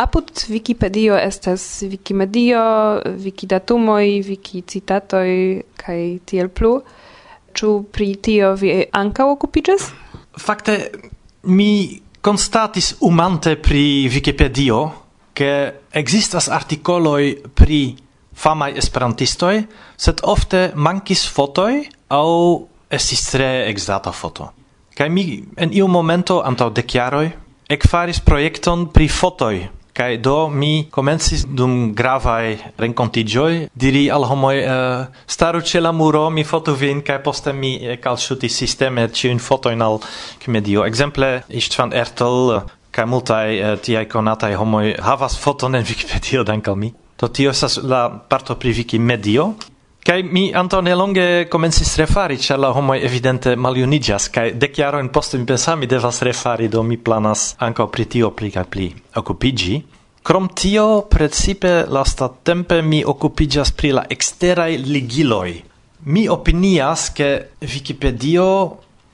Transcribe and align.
Apud 0.00 0.30
Wikipedio 0.48 1.16
estas 1.18 1.82
Wikimedio, 1.82 2.60
Wikidatumoi, 3.20 4.22
Wikicitatoi, 4.24 5.60
kaj 5.76 5.98
tiel 6.24 6.48
plu. 6.48 6.78
Ĉu 7.52 7.72
pri 7.92 8.14
tio 8.24 8.54
vi 8.56 8.70
anka 8.96 9.26
okupiĝas? 9.28 9.90
Fakte 10.40 10.76
mi 11.52 12.00
constatis 12.24 12.94
umante 13.04 13.58
pri 13.60 14.08
Wikipedio 14.14 14.78
ke 15.36 15.50
existas 15.92 16.48
artikoloj 16.48 17.52
pri 17.52 17.80
famaj 18.32 18.70
esperantistoj, 18.80 19.58
sed 20.00 20.22
ofte 20.24 20.70
mankis 20.74 21.26
fotoj 21.28 21.74
aŭ 22.08 22.30
estis 22.88 23.26
tre 23.34 23.50
ekzata 23.68 24.14
foto. 24.16 24.48
Kaj 24.96 25.10
mi 25.12 25.42
en 25.60 25.76
iu 25.76 25.90
momento 25.92 26.40
antaŭ 26.40 26.70
dek 26.80 26.96
jaroj 26.96 27.26
ekfaris 27.70 28.22
projekton 28.24 28.88
pri 28.94 29.10
fotoj 29.12 29.54
Kai 30.00 30.16
do 30.16 30.48
mi 30.48 30.86
komencis 30.88 31.42
dum 31.44 31.92
gravai 31.92 32.56
rencontigioi 32.76 33.68
diri 33.72 34.08
al 34.08 34.24
homoi 34.24 34.58
uh, 34.64 34.70
eh, 34.72 35.08
staru 35.26 35.60
ce 35.60 35.78
la 35.78 35.90
muro 35.90 36.30
mi 36.30 36.42
foto 36.42 36.72
vin 36.74 37.02
kai 37.02 37.20
poste 37.20 37.52
mi 37.52 37.78
eh, 37.80 37.98
calciuti 37.98 38.48
sisteme 38.48 39.12
ci 39.12 39.28
un 39.28 39.38
foto 39.38 39.68
in 39.68 39.82
al 39.82 39.98
comedio 40.44 40.84
exemple 40.84 41.44
ist 41.48 41.76
van 41.76 41.92
Ertel 41.92 42.64
kai 42.90 43.04
multai 43.04 43.60
uh, 43.60 43.76
tiai 43.76 44.06
conatai 44.06 44.54
homoi 44.54 44.94
havas 44.98 45.36
foton 45.36 45.74
en 45.74 45.84
Wikipedia 45.84 46.42
dankal 46.42 46.76
mi. 46.76 46.94
Do 47.20 47.28
tio 47.28 47.50
estas 47.50 47.76
la 47.82 48.08
parto 48.08 48.56
pri 48.56 48.72
Wikimedio, 48.72 49.54
Kai 50.00 50.22
mi 50.24 50.46
antaŭ 50.56 50.78
nelonge 50.80 51.24
komencis 51.52 51.90
refari, 52.00 52.38
ĉar 52.40 52.58
la 52.62 52.70
homoj 52.72 52.96
evidente 53.04 53.52
maljuniĝas 53.52 54.30
kaj 54.32 54.46
dek 54.56 54.78
jarojn 54.80 55.10
poste 55.12 55.36
mi 55.38 55.44
pensas 55.50 55.74
ah, 55.74 55.76
mi 55.76 55.86
devas 55.86 56.22
refari, 56.24 56.68
do 56.72 56.80
mi 56.82 56.96
planas 56.96 57.54
ankaŭ 57.60 57.86
pri 57.92 58.06
tio 58.14 58.30
pli 58.32 58.48
kaj 58.54 58.64
pli 58.72 58.86
okupiĝi. 59.20 59.74
Krom 60.24 60.48
tio, 60.56 60.86
precipe 61.10 61.72
lastatempe 61.88 62.80
mi 62.82 63.02
okupiĝas 63.04 63.74
pri 63.76 63.92
la 63.98 64.06
eksteraj 64.16 64.70
ligiloj. 64.86 65.50
Mi 66.08 66.24
opinias, 66.32 67.10
ke 67.12 67.28
Wikipedio 67.60 68.48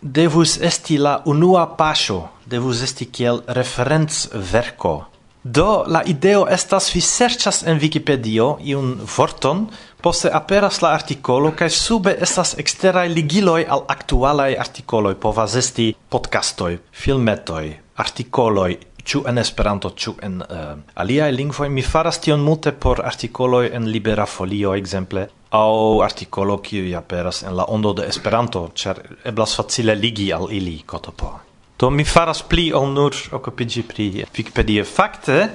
devus 0.01 0.55
esti 0.63 1.01
la 1.03 1.17
unua 1.27 1.67
paŝo, 1.79 2.21
devus 2.47 2.83
esti 2.87 3.11
kiel 3.11 3.43
referencverko. 3.59 4.95
Do 5.43 5.85
la 5.87 6.03
ideo 6.03 6.47
estas 6.51 6.89
vi 6.95 7.01
serĉas 7.03 7.63
en 7.71 7.79
Wikipedio 7.79 8.57
iun 8.67 8.97
vorton 9.17 9.67
Poste 10.07 10.31
aperas 10.31 10.77
la 10.83 10.93
articolo, 10.95 11.51
kaj 11.59 11.67
sube 11.75 12.13
estas 12.23 12.53
eksteraj 12.63 13.09
ligiloj 13.11 13.65
al 13.75 13.81
aktualaj 13.91 14.53
artikoloj, 14.65 15.17
povas 15.19 15.57
esti 15.59 15.87
podcastoj, 16.15 16.77
filmetoj, 16.95 17.65
artikoloj, 18.05 18.69
ĉu 19.03 19.25
en 19.27 19.43
Esperanto, 19.43 19.91
ĉu 19.91 20.13
en 20.29 20.37
uh, 20.45 20.69
aliaj 21.03 21.33
lingvoj. 21.35 21.67
Mi 21.75 21.83
faras 21.83 22.21
tion 22.23 22.45
multe 22.47 22.71
por 22.71 23.03
artikoloj 23.03 23.65
en 23.75 23.89
Libera 23.91 24.29
Folio, 24.31 24.77
ekzemple, 24.79 25.27
aŭ 25.51 25.75
artikolo 26.07 26.61
kiuj 26.69 26.95
aperas 27.01 27.43
en 27.43 27.59
la 27.59 27.67
ondo 27.67 27.91
de 27.99 28.07
Esperanto, 28.07 28.63
ĉar 28.79 29.03
eblas 29.33 29.57
facile 29.59 29.99
ligi 29.99 30.29
al 30.39 30.47
ili 30.55 30.77
kotopo. 30.87 31.33
Do 31.77 31.91
mi 31.91 32.07
faras 32.09 32.45
pli 32.47 32.71
ol 32.73 32.87
nur 32.95 33.19
okupiĝi 33.41 33.83
pri 33.91 34.05
Wikipedia. 34.39 34.87
Fakte, 34.87 35.49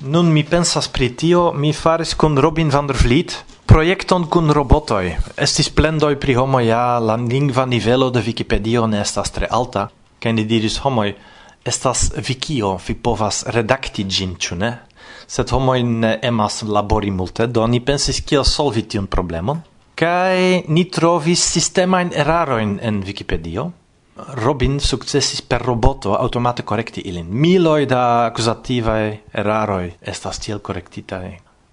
Nun 0.00 0.32
mi 0.32 0.44
pensas 0.44 0.88
pri 0.88 1.10
tio, 1.12 1.52
mi 1.52 1.72
faris 1.76 2.14
kun 2.14 2.38
Robin 2.38 2.70
van 2.72 2.86
der 2.86 2.96
Vliet 2.96 3.34
projekton 3.68 4.24
kun 4.32 4.48
robotoj. 4.48 5.10
Estis 5.36 5.68
plendoj 5.68 6.16
pri 6.16 6.34
homo 6.38 6.60
ja 6.64 6.98
la 6.98 7.18
lingva 7.20 7.66
nivelo 7.66 8.08
de 8.10 8.22
Wikipedio 8.24 8.86
ne 8.86 9.02
estas 9.04 9.28
tre 9.30 9.46
alta, 9.50 9.90
kaj 10.18 10.32
ni 10.32 10.46
diris 10.48 10.78
homoj, 10.80 11.12
estas 11.64 12.06
wikio, 12.16 12.78
vi 12.86 12.94
povas 12.96 13.42
redakti 13.52 14.06
ĝin, 14.08 14.38
ĉu 14.40 14.56
ne? 14.56 14.72
Sed 15.28 15.52
homoj 15.52 15.82
ne 15.84 16.14
emas 16.22 16.62
labori 16.62 17.10
multe, 17.10 17.46
do 17.46 17.66
ni 17.66 17.82
pensis 17.84 18.22
kiel 18.24 18.48
solvi 18.48 18.86
tiun 18.88 19.04
problemon. 19.06 19.60
Kaj 20.00 20.64
ni 20.72 20.86
trovis 20.88 21.44
sistemajn 21.44 22.16
erarojn 22.16 22.78
en 22.80 23.04
Wikipedio, 23.04 23.68
Robin 24.42 24.78
sukcesis 24.80 25.42
per 25.42 25.62
roboto 25.62 26.14
automate 26.16 26.62
korekti 26.62 27.00
ilin. 27.10 27.28
Miloj 27.30 27.86
da 27.86 28.02
akuzativaj 28.30 29.06
eraroj 29.32 29.92
estas 30.00 30.38
tiel 30.38 30.58
korektitaj 30.58 31.30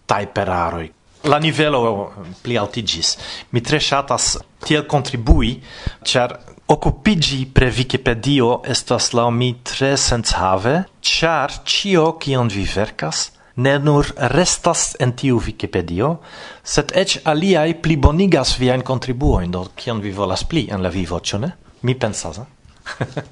Type 0.07 0.45
per. 0.47 0.89
La 1.27 1.39
nivelo 1.39 2.11
pli 2.43 2.57
altigis. 2.57 3.17
Mi 3.51 3.61
tre 3.61 3.79
shatas 3.79 4.37
tiel 4.63 4.85
contribui, 4.85 5.57
char 6.03 6.37
Occupigi 6.67 7.45
pre 7.45 7.69
Wikipedio 7.71 8.61
estas 8.67 9.13
la 9.13 9.29
mi 9.31 9.53
tre 9.63 9.95
senshave, 9.97 10.83
char 10.99 11.63
cio 11.63 12.17
cion 12.19 12.49
vi 12.51 12.65
vercas 12.67 13.31
ne 13.55 13.77
nur 13.79 14.05
restas 14.35 14.95
en 14.99 15.13
tiu 15.15 15.39
Wikipedio, 15.39 16.17
sed 16.63 16.91
ec 16.93 17.21
aliai 17.23 17.73
plibonigas 17.73 18.57
viain 18.59 18.83
contribuoin, 18.83 19.51
do 19.51 19.63
cion 19.75 20.01
vi 20.01 20.11
volas 20.11 20.43
pli 20.43 20.67
en 20.69 20.83
la 20.83 20.89
vivo, 20.89 21.19
cio 21.19 21.39
ne? 21.39 21.53
mi 21.81 21.95
pensas. 21.95 22.39
Eh? 22.39 22.45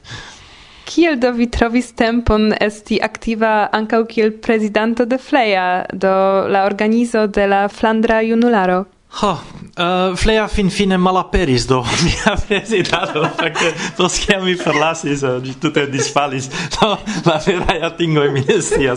kiel 0.86 1.18
do 1.20 1.32
vi 1.36 1.48
trovis 1.52 1.92
tempon 1.98 2.54
esti 2.62 3.00
aktiva 3.04 3.70
ankaŭ 3.74 4.04
kiel 4.12 4.34
prezidanto 4.46 5.06
de 5.06 5.18
Fleja, 5.18 5.86
do 5.92 6.14
la 6.48 6.66
organizo 6.66 7.28
de 7.28 7.48
la 7.48 7.68
Flandra 7.68 8.22
Junularo? 8.24 8.86
Ho, 9.18 9.30
uh, 9.31 9.81
eh, 9.81 10.12
flea 10.16 10.48
fin 10.48 10.70
fine 10.70 10.98
malaperis 10.98 11.66
do 11.66 11.81
mia 12.03 12.36
presidado, 12.36 13.24
facte, 13.30 13.74
poscia 13.96 14.40
mi 14.40 14.56
forlasis, 14.56 15.22
uh, 15.22 15.40
tutte 15.58 15.88
disfalis, 15.88 16.50
do 16.76 17.00
la 17.24 17.38
verai 17.46 17.80
atingoi 17.81 18.30
mi 18.31 18.44
Se 18.44 18.94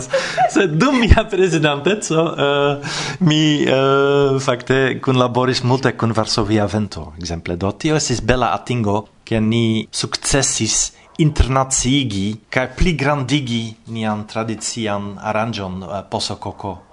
Sed 0.49 0.75
dum 0.75 0.97
mia 0.97 1.23
presidantezzo, 1.23 2.35
uh, 2.35 2.85
mi, 3.19 3.63
uh, 3.63 4.37
facte, 4.39 4.99
cun 4.99 5.15
laboris 5.15 5.61
multe 5.61 5.95
cun 5.95 6.11
Varsovia 6.11 6.65
Vento, 6.65 7.13
exemple, 7.17 7.55
do 7.55 7.71
tio 7.77 7.95
esis 7.95 8.19
bela 8.19 8.51
atingo, 8.51 9.07
che 9.23 9.39
ni 9.39 9.87
successis 9.89 10.91
internaciigi, 11.15 12.43
cae 12.49 12.67
pli 12.75 12.93
grandigi 12.95 13.75
nian 13.85 14.25
tradizian 14.25 15.15
aranjon 15.15 15.81
uh, 15.81 16.03
poso 16.09 16.37
coco. 16.37 16.88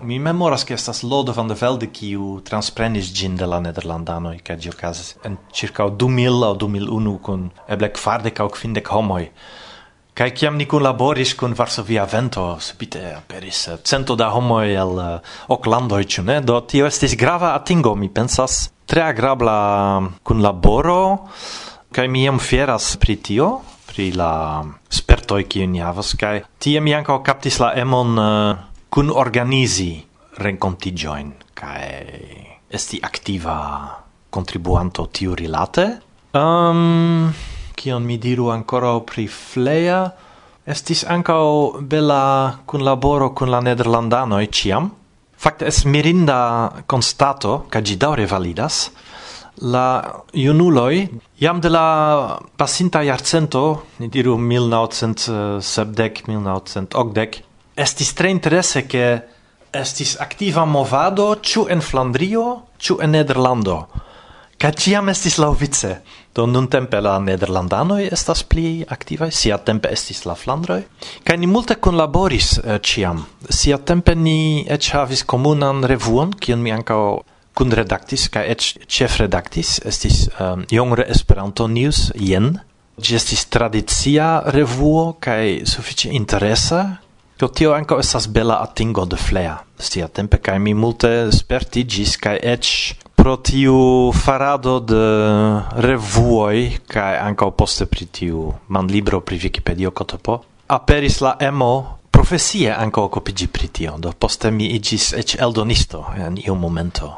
Mi 0.00 0.18
memoras 0.18 0.64
che 0.64 0.74
estas 0.74 1.02
Lodo 1.02 1.32
van 1.32 1.46
der 1.46 1.56
Velde 1.56 1.86
kiu 1.86 2.40
transprenis 2.42 3.12
gin 3.14 3.36
de 3.36 3.46
la 3.46 3.60
nederlandanoj 3.62 4.40
kaj 4.42 4.56
ĝi 4.56 4.72
okazis 4.72 5.12
en 5.24 5.36
circa 5.54 5.86
2000 5.86 6.42
aŭ 6.48 6.56
2001 6.62 7.18
kun 7.22 7.44
eble 7.68 7.92
kvardek 7.94 8.40
aŭ 8.42 8.48
kvindek 8.56 8.90
homoi. 8.90 9.28
Kaj 10.14 10.30
kiam 10.34 10.58
ni 10.58 10.66
kunlaboris 10.66 11.34
kun 11.38 11.54
Varsovia 11.58 12.04
Vento, 12.10 12.44
subite 12.60 13.02
aperis 13.16 13.68
cento 13.82 14.16
da 14.16 14.28
homoi 14.34 14.74
el 14.74 14.98
eh, 15.02 15.32
ok 15.48 15.66
landoj, 15.66 16.02
ĉu 16.04 16.26
ne? 16.26 16.40
Do 16.40 16.60
tio 16.60 16.86
estis 16.86 17.16
grava 17.18 17.54
atingo, 17.54 17.94
mi 17.94 18.08
pensas. 18.08 18.70
Tre 18.86 19.02
agrabla 19.02 19.56
kunlaboro, 20.22 21.30
kai 21.94 22.08
mi 22.08 22.26
jam 22.26 22.42
fieras 22.42 22.96
pri 22.98 23.16
tio 23.16 23.48
pri 23.86 24.10
la 24.18 24.64
spertoi 24.90 25.44
kiujn 25.46 25.70
ni 25.70 25.82
havas 25.84 26.16
kaj 26.18 26.40
tie 26.58 26.80
mi 26.82 26.94
ankaŭ 26.96 27.20
kaptis 27.22 27.60
la 27.62 27.70
emon 27.78 28.18
uh, 28.18 28.73
kun 28.94 29.10
organizi 29.10 29.98
rencontigioin 30.38 31.32
kai 31.50 31.82
esti 32.70 33.00
activa 33.02 33.90
contribuanto 34.30 35.08
tiu 35.10 35.34
rilate. 35.34 35.86
Um, 36.30 37.26
kion 37.74 38.04
mi 38.06 38.18
diru 38.22 38.52
ancora 38.54 38.92
pri 39.02 39.26
flea, 39.26 40.14
estis 40.62 41.02
ankaŭ 41.10 41.82
bela 41.90 42.62
cun 42.66 42.84
laboro 42.86 43.32
kun 43.34 43.50
la 43.50 43.60
nederlandanoi 43.66 44.46
ciam. 44.54 44.86
Fakte 45.36 45.66
es 45.66 45.84
mirinda 45.90 46.70
constato, 46.86 47.66
ka 47.68 47.82
gi 47.82 47.96
daure 47.98 48.26
validas, 48.30 48.90
la 49.74 50.22
iunuloi 50.34 51.08
jam 51.42 51.58
de 51.60 51.68
la 51.68 52.38
pasinta 52.56 53.02
jarcento 53.02 53.82
ni 53.98 54.08
diru 54.08 54.38
1970, 54.38 56.30
1980, 56.30 57.53
estis 57.74 58.12
tre 58.14 58.30
interesse 58.30 58.86
che 58.86 59.22
estis 59.70 60.16
activa 60.16 60.64
movado 60.64 61.40
ciu 61.40 61.66
en 61.68 61.80
Flandrio, 61.80 62.68
ciu 62.78 62.98
en 63.00 63.10
Nederlando. 63.10 63.88
Ca 64.56 64.70
ciam 64.70 65.08
estis 65.08 65.36
lauvice. 65.36 66.02
Do 66.34 66.46
nun 66.46 66.66
tempe 66.68 66.98
la 67.00 67.18
Nederlandanoi 67.18 68.08
estas 68.10 68.42
pli 68.42 68.84
activae, 68.88 69.30
sia 69.30 69.58
tempe 69.58 69.90
estis 69.90 70.24
la 70.24 70.34
Flandroi. 70.34 70.82
Ca 71.22 71.36
ni 71.36 71.46
multe 71.46 71.78
conlaboris 71.78 72.58
eh, 72.58 72.80
ciam. 72.82 73.26
Sia 73.48 73.78
tempe 73.78 74.14
ni 74.14 74.64
ec 74.66 74.90
havis 74.94 75.24
comunan 75.24 75.84
revuon, 75.84 76.34
cion 76.40 76.62
mi 76.62 76.72
ancao 76.72 77.22
kun 77.54 77.70
redaktis 77.70 78.28
kaj 78.34 78.56
chef 78.90 79.18
redaktis 79.20 79.78
estis 79.86 80.26
um, 80.42 80.64
Jongre 80.70 81.06
Esperanto 81.08 81.68
News 81.70 82.10
jen 82.18 82.56
ĝi 82.98 83.14
estis 83.18 83.46
tradicia 83.46 84.42
revuo 84.54 85.14
kaj 85.22 85.62
sufiĉe 85.70 86.10
interesa 86.18 86.80
Do 87.38 87.48
tio 87.48 87.72
anco 87.74 87.98
estas 87.98 88.28
bela 88.30 88.60
atingo 88.62 89.04
de 89.04 89.16
Flea 89.16 89.58
siatempe 89.78 90.38
kaj 90.38 90.58
mi 90.62 90.74
multe 90.74 91.10
spertiĝis 91.34 92.14
kaj 92.22 92.36
eĉ 92.54 92.68
pro 93.18 93.34
tiu 93.42 94.12
farado 94.14 94.78
de 94.80 95.02
revuoj 95.86 96.60
kaj 96.94 97.18
ankaŭ 97.24 97.50
poste 97.58 97.86
pri 97.90 98.06
tiu 98.06 98.52
manlibro 98.68 99.20
pri 99.20 99.40
Wikipedio 99.42 99.90
Kotopo 99.90 100.38
aperis 100.68 101.20
la 101.20 101.34
emo 101.40 101.98
profesie 102.14 102.70
anco 102.70 103.02
okupiĝi 103.10 103.50
pri 103.50 103.68
tio 103.68 103.98
do 103.98 104.12
poste 104.12 104.50
mi 104.54 104.70
igis 104.78 105.12
ec 105.12 105.34
eldonisto 105.34 106.04
en 106.16 106.38
iu 106.38 106.54
momento 106.54 107.12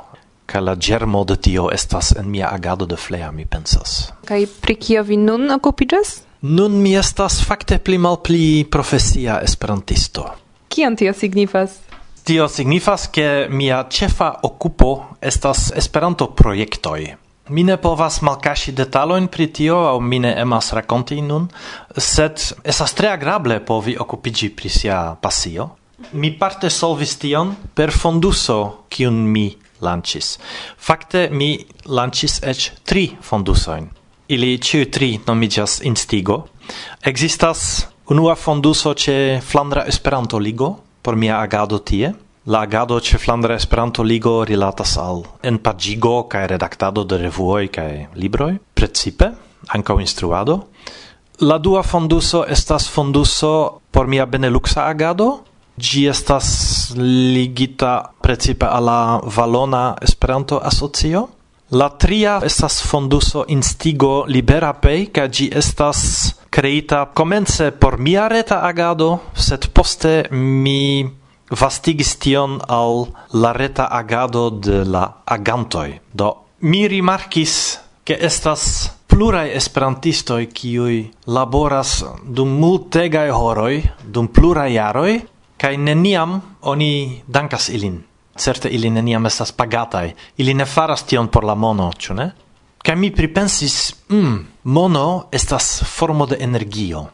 Ca 0.47 0.61
la 0.61 0.77
germo 0.79 1.25
de 1.25 1.37
tio 1.37 1.71
estas 1.75 2.13
en 2.17 2.31
mia 2.31 2.49
agado 2.55 2.87
de 2.87 2.97
Flea 2.97 3.31
mi 3.33 3.45
pensas 3.45 4.13
Kai 4.25 4.47
pri 4.47 4.75
kio 4.75 5.03
vi 5.03 5.17
nun 5.17 5.51
occupigas? 5.51 6.26
Nun 6.49 6.83
mi 6.83 6.93
estas 6.95 7.41
fakte 7.43 7.79
pli 7.79 7.97
malpli 7.99 8.65
profesia 8.71 9.41
esperantisto. 9.43 10.29
Kion 10.69 10.95
tio 10.97 11.13
signifas? 11.13 11.81
Tio 12.23 12.47
signifas 12.49 13.09
ke 13.11 13.49
mia 13.51 13.81
ĉefa 13.91 14.29
okupo 14.47 14.91
estas 15.21 15.73
Esperanto 15.75 16.29
projektoj. 16.39 17.01
Mi 17.49 17.65
ne 17.65 17.77
povas 17.83 18.21
malkaŝi 18.23 18.77
detalojn 18.79 19.27
pri 19.27 19.49
tio 19.59 19.81
aŭ 19.89 19.99
mi 19.99 20.23
ne 20.23 20.37
emas 20.45 20.71
rakonti 20.79 21.19
nun, 21.23 21.49
sed 21.97 22.39
estas 22.63 22.95
tre 22.95 23.11
agrable 23.17 23.59
povi 23.67 23.97
okupiĝi 23.99 24.53
pri 24.55 24.71
sia 24.79 25.03
pasio. 25.21 25.69
Mi 26.13 26.31
parte 26.39 26.71
solvis 26.71 27.19
tion 27.19 27.57
per 27.75 27.91
fonduso 27.91 28.87
kiun 28.89 29.25
mi 29.35 29.49
lanĉis. 29.83 30.37
Fakte 30.79 31.29
mi 31.33 31.57
lanĉis 31.87 32.43
eĉ 32.55 32.73
tri 32.85 33.09
fondusojn 33.21 33.96
ili 34.29 34.59
ciu 34.59 34.91
tri 34.91 35.21
nomigas 35.27 35.81
instigo. 35.83 36.47
Existas 37.03 37.87
unua 38.07 38.35
fonduso 38.35 38.95
ce 38.95 39.41
Flandra 39.41 39.85
Esperanto 39.87 40.39
Ligo 40.39 40.77
por 41.03 41.17
mia 41.17 41.39
agado 41.39 41.79
tie. 41.79 42.15
La 42.47 42.61
agado 42.61 43.01
ce 43.01 43.19
Flandra 43.19 43.55
Esperanto 43.55 44.03
Ligo 44.03 44.45
rilatas 44.45 44.97
al 44.97 45.23
en 45.43 45.59
pagigo 45.59 46.29
kaj 46.29 46.47
redactado 46.47 47.05
de 47.05 47.19
revuoi 47.19 47.69
kaj 47.69 48.07
libroi, 48.15 48.59
precipe 48.75 49.33
ankaŭ 49.69 50.01
instruado. 50.01 50.67
La 51.41 51.59
dua 51.59 51.83
fonduso 51.83 52.45
estas 52.47 52.89
fonduso 52.89 53.81
por 53.91 54.07
mia 54.07 54.27
Beneluxa 54.27 54.87
agado. 54.87 55.43
Gi 55.79 56.07
estas 56.09 56.95
ligita 56.97 58.15
precipe 58.23 58.67
alla 58.67 59.21
Valona 59.23 59.95
Esperanto 60.01 60.59
Asocio 60.59 61.36
La 61.71 61.89
tria 61.99 62.39
estas 62.47 62.79
fonduso 62.87 63.45
instigo 63.49 64.25
libera 64.31 64.71
pei, 64.79 65.09
ca 65.11 65.27
gi 65.27 65.49
estas 65.51 66.37
creita 66.49 67.11
comence 67.11 67.73
por 67.73 67.99
mia 67.99 68.29
reta 68.29 68.61
agado, 68.63 69.19
sed 69.35 69.67
poste 69.75 70.29
mi 70.31 71.03
vastigis 71.51 72.15
tion 72.23 72.61
al 72.69 73.09
la 73.33 73.51
reta 73.53 73.91
agado 73.91 74.51
de 74.51 74.85
la 74.85 75.25
agantoi. 75.27 75.99
Do, 76.15 76.47
mi 76.61 76.87
rimarkis 76.87 77.81
che 78.05 78.15
estas 78.15 78.95
plurai 79.11 79.51
esperantistoi 79.51 80.47
kiui 80.47 81.11
laboras 81.27 82.05
dum 82.23 82.61
multegai 82.63 83.31
horoi, 83.31 83.83
dum 84.07 84.29
plurai 84.29 84.71
jaroi, 84.79 85.19
kai 85.59 85.75
neniam 85.77 86.41
oni 86.61 87.25
dankas 87.27 87.71
ilin. 87.75 88.05
Certe 88.37 88.69
ili 88.69 88.91
neniam 88.91 89.27
estas 89.27 89.53
pagataj. 89.53 90.13
Ili 90.37 90.55
ne 90.55 90.65
faras 90.65 91.03
tion 91.03 91.29
por 91.29 91.45
la 91.45 91.55
mono, 91.55 91.91
ĉu 91.99 92.15
ne? 92.15 92.31
Kaj 92.79 92.97
mi 92.97 93.11
pripensis, 93.11 93.95
mm, 94.09 94.37
mono 94.65 95.27
estas 95.33 95.83
formo 95.85 96.27
de 96.27 96.37
energio. 96.41 97.07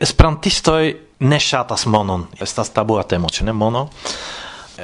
Esperantistoj 0.00 0.94
ne 1.18 1.40
ŝatas 1.40 1.86
monon. 1.86 2.26
Estas 2.40 2.70
tabua 2.70 3.02
temo, 3.02 3.28
ĉu 3.28 3.44
ne 3.44 3.52
mono? 3.52 3.88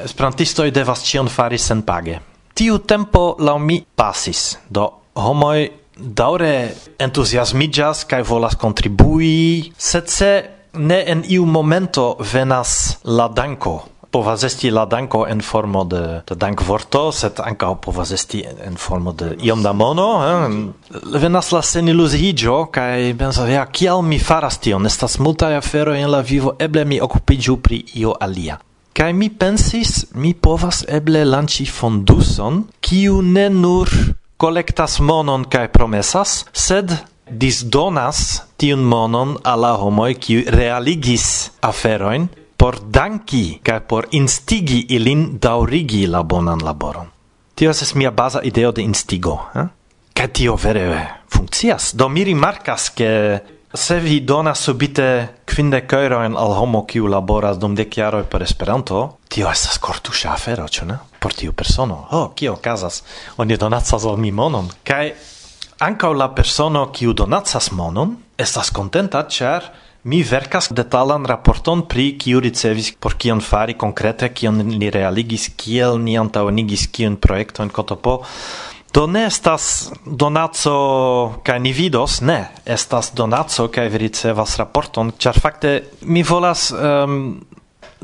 Esperantistoj 0.05 0.71
devas 0.71 1.05
ĉion 1.07 1.29
fari 1.29 1.59
senpage. 1.59 2.19
Tiu 2.55 2.79
tempo 2.79 3.37
laŭ 3.39 3.59
mi 3.59 3.81
pasis, 3.97 4.59
do 4.69 4.89
homoj 5.15 5.69
daure 5.97 6.75
entuziasmiĝas 6.99 8.05
kaj 8.11 8.23
volas 8.27 8.59
kontribui, 8.59 9.73
sed 9.79 10.11
se 10.11 10.31
ne 10.75 11.05
en 11.07 11.25
iu 11.29 11.47
momento 11.47 12.17
venas 12.33 12.99
la 13.05 13.29
danko 13.29 13.94
povas 14.15 14.45
esti 14.47 14.71
la 14.71 14.85
danko 14.87 15.25
en 15.27 15.41
formo 15.43 15.83
de, 15.85 16.01
de 16.29 16.35
dankvorto, 16.39 17.09
sed 17.11 17.41
ankaŭ 17.43 17.73
povas 17.83 18.13
esti 18.15 18.45
en 18.47 18.77
formo 18.79 19.11
de 19.13 19.33
iom 19.43 19.63
da 19.65 19.73
mono. 19.75 20.07
Eh? 20.23 21.17
Venas 21.19 21.51
la 21.51 21.63
seniluziiĝo 21.67 22.61
kaj 22.75 23.09
pensas, 23.19 23.51
ja, 23.51 23.65
kial 23.67 24.05
mi 24.07 24.21
faras 24.23 24.61
tion? 24.63 24.87
Estas 24.87 25.19
multaj 25.19 25.57
aferoj 25.59 25.97
en 25.99 26.13
la 26.15 26.21
vivo, 26.23 26.55
eble 26.63 26.85
mi 26.87 27.01
okupiĝu 27.03 27.57
pri 27.65 27.81
io 27.99 28.15
alia. 28.21 28.61
Kaj 28.95 29.11
mi 29.19 29.33
pensis, 29.35 30.05
mi 30.15 30.31
povas 30.35 30.85
eble 30.87 31.25
lanĉi 31.27 31.67
fonduson, 31.67 32.63
kiu 32.79 33.19
ne 33.23 33.49
nur 33.51 33.91
kolektas 34.39 35.01
monon 35.03 35.49
kaj 35.51 35.67
promesas, 35.75 36.45
sed 36.53 36.95
disdonas 37.27 38.45
tiun 38.63 38.87
monon 38.87 39.35
al 39.43 39.67
la 39.67 39.75
homoj 39.83 40.13
kiu 40.23 40.47
realigis 40.55 41.27
aferojn 41.67 42.31
por 42.57 42.79
danki 42.81 43.61
kaj 43.63 43.81
por 43.89 44.09
instigi 44.13 44.87
ilin 44.97 45.39
daurigi 45.39 46.07
la 46.07 46.23
bonan 46.23 46.63
laboron. 46.65 47.11
Tio 47.55 47.71
estas 47.71 47.95
mia 47.95 48.11
baza 48.11 48.41
ideo 48.43 48.73
de 48.73 48.83
instigo, 48.83 49.39
eh? 49.55 49.67
Kaj 50.15 50.29
tio 50.33 50.57
vere 50.57 51.07
funkcias. 51.29 51.93
Do 51.95 52.09
mi 52.09 52.25
rimarkas, 52.25 52.89
ke 52.91 53.41
se 53.75 53.99
vi 54.01 54.21
donas 54.21 54.63
subite 54.63 55.07
kvindek 55.51 55.93
eŭrojn 55.99 56.37
al 56.39 56.55
homo 56.55 56.85
kiu 56.87 57.07
laboras 57.11 57.59
dum 57.59 57.75
dek 57.75 57.99
jaroj 57.99 58.25
per 58.31 58.43
Esperanto, 58.43 59.05
tio 59.29 59.51
estas 59.51 59.79
kortuŝa 59.83 60.33
afero, 60.35 60.67
ĉu 60.69 60.87
ne? 60.87 60.99
Por 61.19 61.35
tiu 61.35 61.53
persono. 61.53 62.05
Ho, 62.11 62.21
oh, 62.21 62.35
kio 62.35 62.55
okazas? 62.55 63.03
Oni 63.37 63.57
donacas 63.59 64.05
al 64.05 64.19
mi 64.19 64.31
monon. 64.31 64.71
Kaj 64.87 65.13
ankaŭ 65.83 66.13
la 66.15 66.31
persono 66.35 66.87
kiu 66.95 67.13
donacas 67.13 67.73
monon 67.73 68.17
estas 68.39 68.71
kontenta, 68.71 69.27
ĉar 69.27 69.71
Mi 70.05 70.21
verkas 70.21 70.69
detalan 70.69 71.25
raporton 71.25 71.87
pri 71.89 72.11
kiu 72.21 72.41
ricevis 72.45 72.91
por 73.01 73.15
kion 73.17 73.41
fari 73.41 73.73
konkrete, 73.73 74.29
kion 74.37 74.59
ni 74.61 74.91
realigis, 74.93 75.49
kiel 75.57 75.97
ni 75.97 76.19
antaŭenigis 76.21 76.91
kiun 76.93 77.17
projekton 77.17 77.73
Kotopo. 77.73 78.19
Do 78.93 79.07
ne 79.09 79.25
estas 79.27 79.89
donaco 80.05 80.75
kaj 81.43 81.57
ni 81.59 81.73
vidos, 81.73 82.21
ne, 82.21 82.37
estas 82.69 83.15
donaco 83.17 83.71
kaj 83.73 83.89
vi 83.95 84.03
ricevas 84.05 84.59
raporton, 84.61 85.15
ĉar 85.19 85.41
fakte 85.41 85.73
mi 86.05 86.23
volas 86.23 86.69
um, 86.77 87.41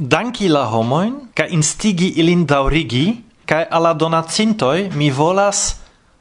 danki 0.01 0.49
la 0.49 0.65
homojn 0.73 1.29
kaj 1.37 1.51
instigi 1.53 2.15
ilin 2.17 2.47
daŭrigi 2.49 3.05
kaj 3.45 3.67
al 3.69 3.85
la 3.85 3.93
donacintoj 3.93 4.89
mi 4.97 5.11
volas 5.13 5.80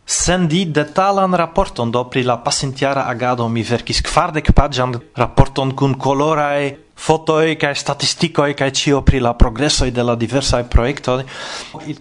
sendi 0.09 0.65
detalan 0.65 1.33
raporton 1.37 1.91
do 1.91 2.03
pri 2.09 2.23
la 2.23 2.37
pasintiara 2.41 3.05
agado 3.05 3.45
mi 3.47 3.61
verkis 3.61 4.01
kvardek 4.01 4.49
paĝan 4.57 4.95
raporton 5.15 5.75
kun 5.77 5.93
koloraj 5.93 6.71
fotoj 6.97 7.53
kaj 7.61 7.75
statistikoj 7.77 8.55
kaj 8.57 8.71
ĉio 8.79 9.03
pri 9.05 9.21
la 9.21 9.35
progresoj 9.37 9.91
de 9.91 10.03
la 10.03 10.15
diversaj 10.15 10.63
projektoj. 10.73 11.23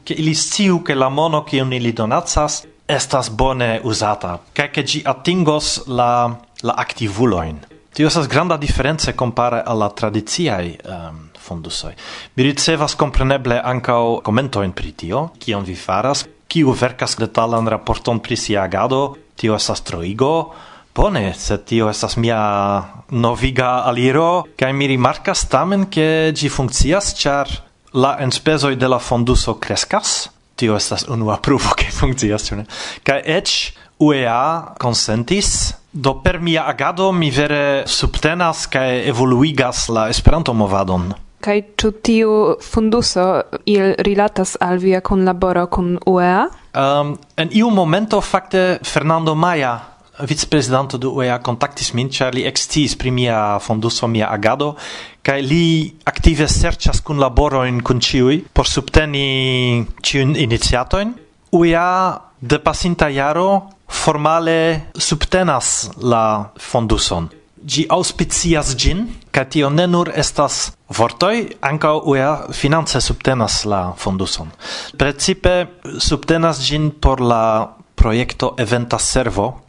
Ke 0.04 0.16
ili 0.16 0.34
sciu 0.34 0.80
ke 0.80 0.96
la 0.96 1.08
mono 1.08 1.44
kiun 1.44 1.72
ili 1.72 1.92
donacas 1.92 2.62
estas 2.88 3.28
bone 3.30 3.80
uzata 3.84 4.38
kaj 4.56 4.70
ke 4.72 4.82
ĝi 4.82 5.02
atingos 5.04 5.82
la 5.86 6.12
la 6.62 6.74
aktivulojn 6.76 7.60
Tio 7.98 8.06
estas 8.06 8.28
granda 8.28 8.56
diference 8.56 9.12
compare 9.14 9.62
alla 9.66 9.88
tradiziai 9.90 10.76
um, 10.84 11.16
fondusoi. 11.34 11.94
Mi 12.36 12.44
ricevas 12.46 12.94
compreneble 12.94 13.58
ankaŭ 13.58 14.20
komentojn 14.22 14.72
pri 14.72 14.92
tio, 14.92 15.22
kion 15.42 15.64
vi 15.66 15.74
faras, 15.74 16.22
kiu 16.48 16.72
verkas 16.72 17.16
detalan 17.20 17.68
raporton 17.68 18.20
pri 18.24 18.36
sia 18.36 18.64
agado, 18.64 19.16
tio 19.36 19.54
estas 19.54 19.84
troigo, 19.84 20.54
bone, 20.96 21.30
sed 21.36 21.66
tio 21.68 21.90
estas 21.92 22.16
mia 22.18 22.38
noviga 23.10 23.84
aliro, 23.86 24.46
kaj 24.58 24.72
mi 24.74 24.88
rimarkas 24.90 25.44
tamen, 25.52 25.86
ke 25.92 26.32
ĝi 26.34 26.50
funkcias, 26.50 27.12
ĉar 27.20 27.52
la 27.94 28.16
enspezoj 28.24 28.74
de 28.80 28.88
la 28.90 28.98
fonduso 28.98 29.54
kreskas, 29.62 30.30
tio 30.58 30.76
estas 30.76 31.06
unua 31.08 31.38
pruvo 31.44 31.76
ke 31.78 31.92
funkcias, 31.94 32.48
ĉu 32.48 32.62
ne? 32.62 32.66
Kaj 33.06 33.20
eĉ 33.38 33.54
UEA 34.02 34.74
konsentis, 34.78 35.74
do 35.92 36.18
per 36.22 36.38
mia 36.40 36.66
agado 36.70 37.12
mi 37.12 37.30
vere 37.34 37.84
subtenas 37.86 38.66
kaj 38.70 39.08
evoluigas 39.10 39.88
la 39.90 40.08
Esperanto-movadon. 40.12 41.10
Kaj 41.40 41.58
ĉu 41.78 41.90
tiu 42.02 42.32
funduso 42.60 43.26
il 43.70 43.94
rilatas 44.06 44.56
al 44.60 44.80
via 44.82 45.00
kunlaboro 45.00 45.66
kun 45.70 45.98
UEA? 46.06 46.48
Um, 46.74 47.14
en 47.36 47.48
iu 47.52 47.70
momento 47.70 48.20
fakte 48.20 48.78
Fernando 48.82 49.34
Maya 49.34 49.76
vicprezidanto 50.20 50.98
de 50.98 51.06
UEA 51.06 51.38
kontaktis 51.42 51.92
min, 51.94 52.10
ĉar 52.10 52.34
li 52.34 52.44
eksciis 52.48 52.96
pri 52.98 53.12
mia 53.14 53.58
fonduso, 53.62 54.08
mia 54.10 54.30
agado, 54.34 54.74
kaj 55.22 55.40
li 55.44 55.94
aktive 56.08 56.48
serĉas 56.50 57.02
kunlaborojn 57.06 57.82
kun 57.86 58.02
ĉiuj 58.02 58.40
por 58.52 58.66
subteni 58.66 59.86
ĉiujn 60.02 60.36
iniciatojn. 60.36 61.14
UEA 61.54 62.18
de 62.40 62.58
pasinta 62.58 63.08
jaro 63.08 63.48
formale 63.88 64.90
subtenas 64.94 65.90
la 66.02 66.50
fonduson 66.58 67.37
gi 67.64 67.86
auspicias 67.88 68.74
gin, 68.76 69.08
ca 69.30 69.44
tio 69.44 69.70
ne 69.70 69.86
nur 69.86 70.10
estas 70.14 70.72
vortoi, 70.88 71.56
anca 71.60 71.94
UEA 71.96 72.52
finance 72.52 73.00
subtenas 73.00 73.64
la 73.64 73.92
fonduson. 73.96 74.50
Precipe 74.96 75.68
subtenas 75.98 76.62
gin 76.64 76.90
por 76.90 77.20
la 77.20 77.74
proiecto 77.94 78.54
Eventa 78.58 78.98
Servo. 78.98 79.62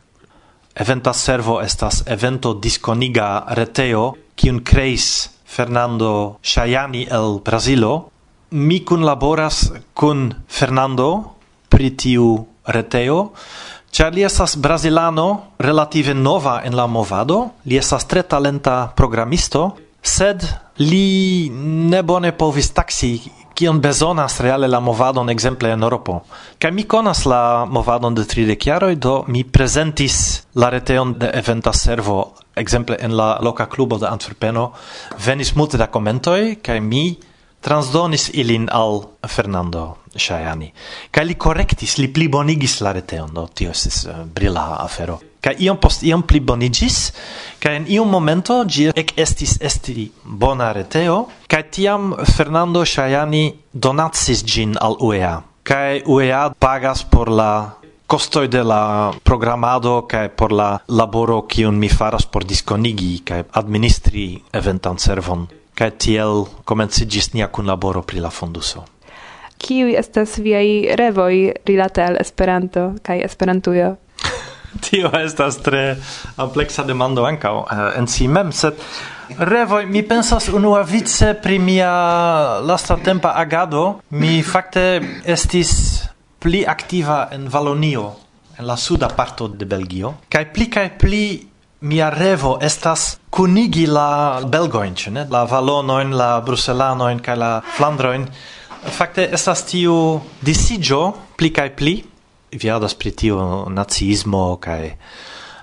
Eventa 0.75 1.13
Servo 1.13 1.61
estas 1.61 2.03
evento 2.07 2.53
disconiga 2.53 3.45
reteo, 3.49 4.15
kiun 4.35 4.61
creis 4.63 5.29
Fernando 5.45 6.39
Shajani 6.41 7.07
el 7.09 7.41
Brazilo. 7.43 8.11
Mi 8.51 8.79
kun 8.85 9.03
laboras 9.05 9.71
kun 9.93 10.33
Fernando 10.47 11.35
pri 11.69 11.91
tiu 11.97 12.47
reteo, 12.65 13.33
Ĉar 13.91 14.13
li 14.13 14.23
estas 14.23 14.55
brazilano 14.57 15.55
relative 15.59 16.13
nova 16.13 16.61
en 16.65 16.75
la 16.77 16.85
movado, 16.87 17.49
li 17.65 17.77
estas 17.77 18.05
tre 18.05 18.23
talenta 18.23 18.91
programisto, 18.95 19.71
sed 20.01 20.45
li 20.79 21.49
ne 21.51 22.03
bone 22.03 22.31
povis 22.37 22.71
taksi 22.71 23.13
kion 23.59 23.81
bezonas 23.83 24.39
reale 24.39 24.69
la 24.71 24.79
movadon 24.79 25.29
ekzemple 25.29 25.73
en 25.75 25.83
Eŭropo. 25.83 26.21
Kaj 26.63 26.71
mi 26.71 26.85
konas 26.87 27.25
la 27.27 27.65
movadon 27.67 28.15
de 28.15 28.23
tridek 28.23 28.67
jaroj, 28.69 28.93
do 28.95 29.15
mi 29.27 29.43
prezentis 29.43 30.45
la 30.55 30.69
reteon 30.71 31.17
de 31.19 31.31
eventa 31.41 31.73
servo 31.73 32.21
ekzemple 32.55 32.95
en 33.03 33.17
la 33.17 33.33
loka 33.43 33.65
klubo 33.65 33.97
de 33.97 34.07
Antwerpeno. 34.07 34.69
Venis 35.25 35.55
multe 35.55 35.77
da 35.77 35.89
komentoj 35.91 36.55
kaj 36.63 36.79
mi 36.79 37.03
transdonis 37.61 38.29
ilin 38.33 38.67
al 38.71 39.01
Fernando 39.27 39.97
Shayani. 40.15 40.71
Kaj 41.11 41.25
li 41.25 41.35
korektis, 41.35 41.97
li 41.99 42.09
plibonigis 42.13 42.79
la 42.81 42.93
reteon, 42.95 43.33
do 43.33 43.47
tio 43.53 43.73
estis 43.75 44.05
uh, 44.07 44.23
brila 44.25 44.79
afero. 44.79 45.19
Kaj 45.39 45.55
iom 45.63 45.77
post 45.79 46.03
iom 46.03 46.25
plibonigis, 46.27 46.97
kaj 47.63 47.75
en 47.79 47.85
iom 47.87 48.09
momento 48.11 48.59
ĝi 48.65 48.89
ek 48.91 49.15
estis 49.23 49.57
esti 49.63 50.09
bona 50.23 50.73
reteo, 50.75 51.21
kaj 51.47 51.63
tiam 51.75 52.13
Fernando 52.35 52.83
Shayani 52.83 53.45
donacis 53.73 54.43
ĝin 54.43 54.75
al 54.81 54.97
UEA. 54.99 55.37
Kaj 55.69 56.01
UEA 56.09 56.49
pagas 56.59 57.05
por 57.05 57.29
la 57.29 57.51
costoi 58.09 58.47
de 58.49 58.63
la 58.65 59.13
programado 59.23 60.07
kai 60.09 60.29
por 60.33 60.51
la 60.51 60.81
laboro 60.87 61.43
kiun 61.45 61.77
mi 61.77 61.89
faras 61.89 62.25
por 62.25 62.43
disconigi 62.43 63.21
kai 63.23 63.43
administri 63.61 64.41
eventan 64.51 64.97
servon 64.97 65.45
kaj 65.79 65.91
tiel 66.03 66.45
komencigis 66.67 67.31
nia 67.33 67.47
kunlaboro 67.47 68.03
pri 68.03 68.19
la 68.19 68.29
fonduso. 68.29 68.83
Kiu 69.59 69.89
estas 69.91 70.37
viaj 70.39 70.95
revoj 70.99 71.35
rilate 71.67 72.03
al 72.03 72.19
Esperanto 72.19 72.93
kaj 73.03 73.23
Esperantujo? 73.27 73.95
Tio 74.85 75.11
estas 75.19 75.57
tre 75.63 75.97
ampleksa 76.37 76.83
demando 76.87 77.25
ankaŭ 77.27 77.55
uh, 77.63 77.81
en 77.99 78.07
si 78.07 78.27
mem, 78.27 78.51
sed 78.55 78.79
revoj 79.37 79.85
mi 79.85 80.03
pensas 80.07 80.49
unuavice 80.49 81.33
pri 81.43 81.59
mia 81.59 81.91
lastatempa 82.63 83.33
agado. 83.35 83.99
Mi 84.09 84.39
fakte 84.43 85.01
estis 85.25 85.71
pli 86.39 86.63
aktiva 86.67 87.27
en 87.31 87.49
Valonio, 87.51 88.13
en 88.57 88.67
la 88.67 88.77
suda 88.77 89.09
parto 89.15 89.47
de 89.47 89.65
Belgio, 89.65 90.13
kaj 90.31 90.45
pli 90.53 90.69
kaj 90.71 90.87
pli 90.99 91.23
Mia 91.81 92.09
revo 92.09 92.57
estas 92.59 93.21
kunigi 93.31 93.85
la 93.87 94.41
belgoin, 94.43 94.97
ĉu 94.99 95.13
ne? 95.15 95.21
La 95.31 95.45
valonoin, 95.47 96.11
la 96.11 96.41
bruselanoin 96.43 97.21
kaj 97.23 97.35
la 97.39 97.51
flandroin. 97.77 98.25
Fakte 98.97 99.23
estas 99.31 99.63
tiu 99.63 99.93
disiĝo 100.43 100.99
pli 101.39 101.53
kaj 101.55 101.69
pli. 101.79 101.93
Vi 102.51 102.71
aŭdas 102.73 102.97
pri 102.99 103.13
tiu 103.15 103.39
naciismo 103.71 104.57
kaj 104.59 104.81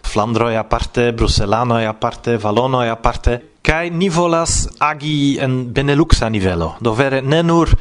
flandroj 0.08 0.56
aparte, 0.56 1.10
bruselanoj 1.12 1.84
aparte, 1.90 2.38
valonoj 2.40 2.88
aparte. 2.94 3.36
Kaj 3.60 3.90
ni 3.92 4.08
volas 4.08 4.62
agi 4.80 5.36
en 5.42 5.66
beneluxa 5.68 6.30
nivelo. 6.32 6.76
Do 6.80 6.96
vere 6.96 7.20
ne 7.20 7.42
nur 7.42 7.76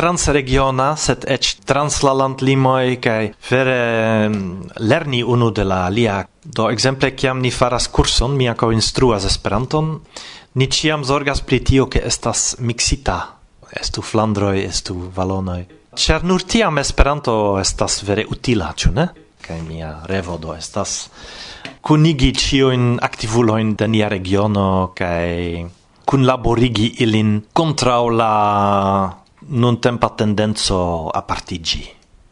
transregiona, 0.00 0.94
sed 0.96 1.26
ec 1.28 1.50
trans 1.68 2.00
la 2.06 2.14
landlimoi, 2.16 2.96
kaj 3.04 3.20
vere 3.50 3.80
mm, 4.30 4.78
lerni 4.88 5.20
unu 5.20 5.50
de 5.52 5.66
la 5.68 5.82
alia. 5.90 6.22
Do 6.44 6.70
exemple, 6.72 7.12
kiam 7.12 7.42
ni 7.44 7.52
faras 7.52 7.90
kurson, 7.92 8.38
mi 8.38 8.48
ankaŭ 8.48 8.70
instruas 8.72 9.28
Esperanton, 9.28 9.98
ni 10.56 10.70
ciam 10.72 11.04
zorgas 11.04 11.44
pri 11.44 11.60
tio 11.60 11.86
ke 11.92 12.00
estas 12.06 12.54
miksita. 12.58 13.18
Estu 13.70 14.02
Flandroi, 14.02 14.64
estu 14.64 14.96
Valonoj. 15.14 15.66
Cer 16.00 16.24
nur 16.24 16.42
tiam 16.48 16.80
Esperanto 16.80 17.34
estas 17.60 18.00
vere 18.08 18.24
utila, 18.24 18.72
ĉu 18.72 18.94
ne? 18.96 19.06
Kaj 19.44 19.60
mia 19.68 19.92
revo 20.08 20.40
do 20.40 20.56
estas 20.56 21.10
kunigi 21.80 22.32
cioin 22.32 22.98
aktivuloin 23.02 23.74
de 23.74 23.88
nia 23.88 24.08
regiono 24.08 24.92
kaj 24.96 25.64
kunlaborigi 26.04 26.90
ilin 27.04 27.38
kontraŭ 27.54 28.02
la 28.10 28.34
nun 29.50 29.80
tempa 29.80 30.10
tendenzo 30.14 31.10
apartigi. 31.10 31.82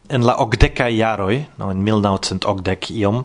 En 0.09 0.25
la 0.25 0.39
ogdeca 0.41 0.87
iaroi, 0.89 1.37
no, 1.59 1.69
en 1.69 1.83
1980 1.83 2.93
iom, 2.97 3.23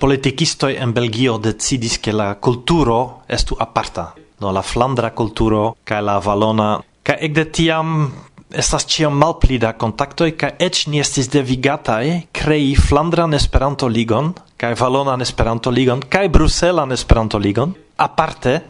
politicistoi 0.00 0.76
en 0.80 0.92
Belgio 0.92 1.36
decidis 1.38 1.98
che 2.00 2.12
la 2.12 2.34
culturo 2.36 3.24
estu 3.26 3.56
aparta. 3.58 4.14
No, 4.40 4.50
la 4.50 4.62
flandra 4.62 5.10
culturo, 5.12 5.76
ca 5.84 6.00
la 6.00 6.18
valona, 6.18 6.78
ca 7.02 7.18
ecde 7.20 7.50
tiam 7.50 8.08
estas 8.54 8.86
ciam 8.86 9.18
malpli 9.18 9.58
da 9.58 9.74
contactoi, 9.74 10.34
ca 10.36 10.54
ec 10.58 10.86
ni 10.86 11.00
estis 11.02 11.28
devigatai 11.28 12.28
crei 12.32 12.74
flandran 12.76 13.34
esperanto 13.34 13.88
ligon, 13.88 14.32
ca 14.56 14.72
valonan 14.74 15.20
esperanto 15.20 15.70
ligon, 15.70 16.02
ca 16.08 16.26
bruselan 16.28 16.92
esperanto 16.92 17.38
ligon, 17.38 17.74
aparte, 17.96 18.62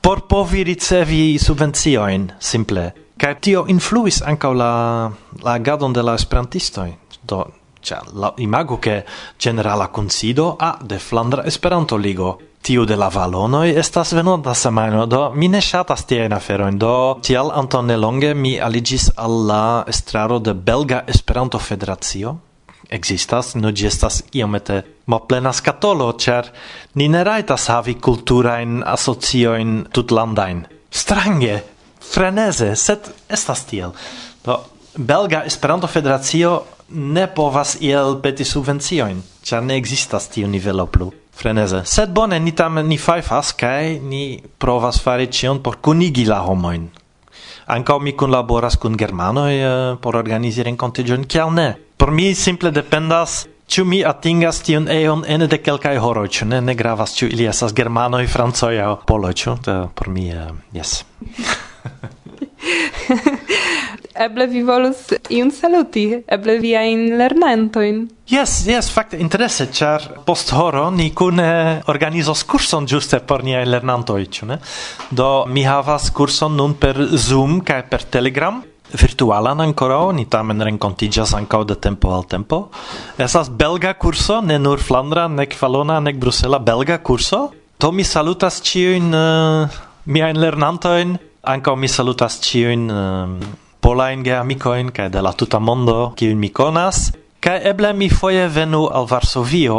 por 0.00 0.26
povi 0.26 0.62
ricevi 0.62 1.38
subvencioin, 1.38 2.34
simple. 2.38 2.92
Kaj 3.22 3.36
tio 3.38 3.60
influis 3.70 4.16
ankaŭ 4.26 4.52
la 4.58 4.72
la 5.42 5.52
agadon 5.54 5.92
de 5.92 6.02
la 6.02 6.16
esperantistoj. 6.18 6.88
Do 7.22 7.44
ĉa 7.82 8.00
la 8.18 8.32
imago 8.38 8.80
ke 8.82 9.02
generala 9.38 9.86
kunsido 9.86 10.56
a 10.58 10.72
de 10.82 10.98
Flandra 10.98 11.44
Esperanto 11.46 11.96
Ligo 11.96 12.38
tiu 12.62 12.84
de 12.84 12.96
la 12.96 13.08
valonoj 13.08 13.70
estas 13.78 14.12
venonta 14.12 14.54
semajno, 14.54 15.06
do 15.06 15.30
mi 15.34 15.48
ne 15.48 15.60
ŝatas 15.60 16.04
tiajn 16.06 16.32
aferojn, 16.32 16.78
do 16.78 17.18
tial 17.22 17.50
antaŭ 17.50 17.82
nelonge 17.82 18.34
mi 18.34 18.58
aliĝis 18.60 19.10
al 19.16 19.46
la 19.46 19.64
estraro 19.86 20.38
de 20.38 20.54
Belga 20.54 21.04
Esperanto 21.06 21.58
Federacio. 21.58 22.36
existas 22.92 23.54
no 23.54 23.70
ĝi 23.70 23.86
estas 23.86 24.22
iomete 24.36 24.82
malplena 25.06 25.52
skatolo, 25.52 26.12
ĉar 26.12 26.50
ni 26.94 27.08
ne 27.08 27.24
rajtas 27.24 27.68
havi 27.72 27.94
kulturajn 27.94 28.82
asociojn 28.86 29.86
tutlandajn. 29.92 30.66
Strange, 30.90 31.54
freneze, 32.12 32.74
sed 32.76 33.08
estas 33.28 33.64
tiel. 33.68 33.94
Do, 34.44 34.60
Belga 34.96 35.44
Esperanto 35.48 35.86
Federacio 35.86 36.62
ne 36.92 37.26
povas 37.26 37.78
iel 37.80 38.18
peti 38.20 38.44
subvencioin, 38.44 39.22
ĉar 39.42 39.62
ne 39.64 39.78
existas 39.80 40.28
tiu 40.28 40.48
nivelo 40.48 40.86
plu. 40.86 41.12
Freneze. 41.32 41.80
Sed 41.88 42.12
bone, 42.12 42.36
ni 42.40 42.52
tamen 42.52 42.86
ni 42.86 42.98
fajfas 43.00 43.54
kaj 43.56 43.98
ni 44.04 44.42
provas 44.60 45.00
fari 45.00 45.30
ĉion 45.32 45.62
por 45.64 45.80
kunigi 45.80 46.26
la 46.28 46.42
homojn. 46.44 46.90
Ankaŭ 47.72 47.96
mi 48.04 48.12
kunlaboras 48.12 48.76
kun 48.76 48.98
germanoj 49.00 49.54
uh, 49.54 49.72
por 50.02 50.18
organizi 50.20 50.66
renkontiĝojn, 50.66 51.24
kial 51.24 51.54
ne? 51.56 51.72
Por 51.96 52.12
mi 52.12 52.34
simple 52.34 52.70
dependas 52.74 53.46
Ĉu 53.72 53.84
mi 53.88 54.02
atingas 54.04 54.58
tiun 54.66 54.88
eon 54.92 55.22
ene 55.32 55.46
de 55.48 55.56
kelkaj 55.62 55.94
horoj, 56.02 56.26
ĉu 56.36 56.48
ne? 56.50 56.58
Ne 56.60 56.74
gravas, 56.76 57.14
ĉu 57.16 57.30
ili 57.32 57.46
estas 57.48 57.72
germanoj, 57.72 58.26
francoj 58.28 58.74
aŭ 58.84 58.92
poloj, 59.08 59.32
ĉu? 59.32 59.54
Eh, 59.72 59.84
por 59.96 60.12
mi, 60.12 60.28
eh, 60.28 60.50
uh, 60.50 60.58
yes. 60.76 60.98
eble 64.26 64.46
vi 64.46 64.62
volus 64.66 65.08
iun 65.32 65.50
saluti, 65.54 66.04
eble 66.26 66.58
viajn 66.62 67.16
lernantoin. 67.18 68.04
Yes, 68.32 68.62
yes, 68.68 68.90
fakte 68.92 69.18
interesse, 69.20 69.68
char 69.74 70.04
post 70.26 70.52
horo 70.56 70.88
ni 70.94 71.10
kune 71.16 71.44
eh, 71.44 71.78
organizos 71.92 72.44
kurson 72.48 72.86
giuste 72.88 73.20
por 73.26 73.44
nia 73.44 73.64
lernantoi, 73.66 74.26
ĉu 74.26 74.48
ne? 74.48 74.58
Do 75.10 75.44
mi 75.48 75.66
havas 75.66 76.10
kurson 76.14 76.56
nun 76.56 76.76
per 76.80 77.00
Zoom 77.16 77.60
kaj 77.66 77.88
per 77.90 78.04
Telegram 78.04 78.62
virtualan 78.92 79.60
ancora, 79.64 80.12
ni 80.12 80.26
tamen 80.28 80.60
rencontigas 80.60 81.32
ancora 81.34 81.64
de 81.64 81.76
tempo 81.76 82.12
al 82.14 82.26
tempo. 82.26 82.68
Esas 83.16 83.48
belga 83.48 83.94
curso, 83.94 84.40
ne 84.40 84.58
nur 84.58 84.78
Flandra, 84.78 85.28
nec 85.28 85.56
Valona, 85.60 86.00
nec 86.00 86.18
Brusela, 86.20 86.58
belga 86.58 86.98
curso. 86.98 87.52
To 87.78 87.90
mi 87.92 88.04
salutas 88.04 88.60
ciuin 88.62 89.10
uh, 89.14 89.64
eh, 89.64 89.80
miain 90.06 90.38
lernantoin 90.38 91.18
Ankaŭ 91.42 91.74
mi 91.76 91.88
salutas 91.88 92.36
ciuin 92.38 92.86
ehm, 92.90 93.32
um, 93.34 93.56
polain 93.82 94.22
ge 94.22 94.36
amicoin 94.38 94.92
kaj 94.94 95.08
de 95.10 95.22
la 95.26 95.32
tuta 95.34 95.58
mondo, 95.58 96.12
ciuin 96.18 96.38
mi 96.38 96.52
konas. 96.54 97.10
Kaj 97.42 97.64
eble 97.66 97.90
mi 97.98 98.06
foie 98.06 98.44
venu 98.46 98.84
al 98.86 99.08
Varsovio 99.10 99.78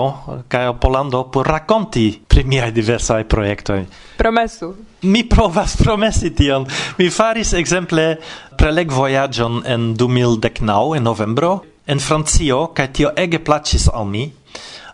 kaj 0.52 0.66
al 0.68 0.76
Polando 0.76 1.24
por 1.32 1.48
raconti 1.48 2.10
pri 2.28 2.44
miai 2.44 2.74
diversaj 2.76 3.24
proiectoi. 3.32 3.86
Promesu. 4.18 4.74
Mi 5.08 5.24
provas 5.24 5.78
promesi 5.80 6.34
tion. 6.36 6.68
Mi 6.98 7.10
faris 7.10 7.54
ekzemple 7.54 8.18
preleg 8.60 8.92
voyagion 8.92 9.62
en 9.66 9.94
2019 9.96 10.98
en 10.98 11.04
novembro 11.04 11.62
en 11.88 12.00
Francio 12.00 12.74
kaj 12.76 12.92
tio 12.92 13.16
ege 13.16 13.40
placis 13.40 13.88
al 13.88 14.06
mi. 14.06 14.28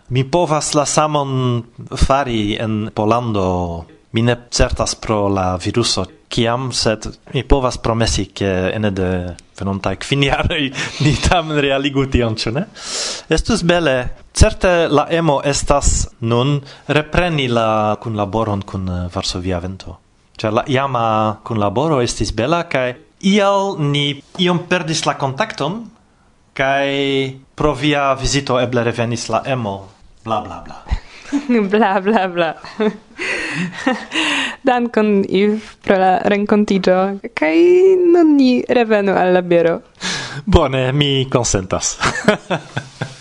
Mi 0.08 0.22
povas 0.22 0.74
la 0.74 0.86
samon 0.86 1.64
fari 2.06 2.54
en 2.60 2.90
Polando 2.94 3.50
Mi 4.12 4.22
ne 4.22 4.36
certas 4.50 4.96
pro 4.98 5.28
la 5.28 5.54
viruso 5.56 6.04
kiam, 6.30 6.70
sed 6.72 7.06
mi 7.34 7.44
povas 7.44 7.78
promesi 7.78 8.30
che 8.32 8.70
ene 8.74 8.90
de 8.90 9.08
venontaj 9.58 9.96
kvin 10.02 10.24
jaroj 10.26 10.70
ni 11.04 11.14
tamen 11.28 11.58
realigu 11.58 12.06
tion, 12.10 12.34
ĉu 12.34 12.52
ne? 12.54 12.66
Estus 13.28 13.62
bele. 13.62 13.96
Certe 14.32 14.88
la 14.88 15.06
emo 15.10 15.40
estas 15.44 16.08
nun 16.20 16.60
repreni 16.88 17.48
la 17.48 17.96
kunlaboron 18.00 18.62
kun 18.62 18.88
eh, 18.88 19.08
Varsovia 19.14 19.58
Vento. 19.60 19.98
Ĉar 20.40 20.54
la 20.56 20.64
iama 20.72 21.40
kunlaboro 21.44 21.98
estis 22.00 22.30
bela 22.32 22.62
kaj 22.70 22.94
ial 23.28 23.74
ni 23.78 24.14
iom 24.40 24.62
perdis 24.70 25.04
la 25.04 25.18
kontakton 25.20 25.82
kaj 26.56 26.88
pro 27.54 27.74
via 27.76 28.14
vizito 28.14 28.56
eble 28.60 28.86
revenis 28.86 29.28
la 29.28 29.42
emo 29.44 29.76
bla 30.24 30.40
bla 30.40 30.62
bla. 30.64 30.99
bla 31.70 32.00
bla 32.00 32.28
bla. 32.28 32.56
Dankon 34.66 35.24
Iv 35.28 35.76
pro 35.82 35.96
la 35.96 36.18
rencontigio, 36.24 37.20
kai 37.32 37.96
non 37.96 38.34
ni 38.34 38.62
revenu 38.66 39.12
al 39.12 39.32
labero. 39.32 39.82
Bone, 40.44 40.92
mi 40.92 41.26
consentas. 41.28 41.98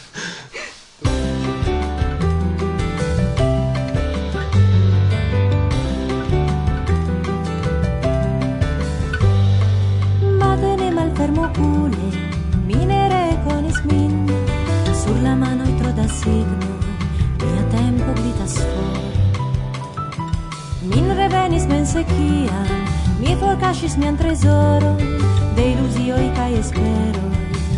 sequia. 21.90 22.60
Mi 23.20 23.36
forcasis 23.36 23.98
mian 23.98 24.16
tresoro 24.18 24.96
De 25.56 25.64
ilusioi 25.72 26.30
cae 26.36 26.60
espero 26.60 27.24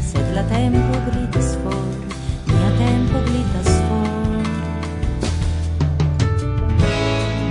Sed 0.09 0.27
la 0.35 0.43
tempo 0.51 0.93
glitis 1.07 1.49
for 1.63 1.85
Mia 2.51 2.69
tempo 2.77 3.17
glitas 3.27 3.71
for. 3.87 4.43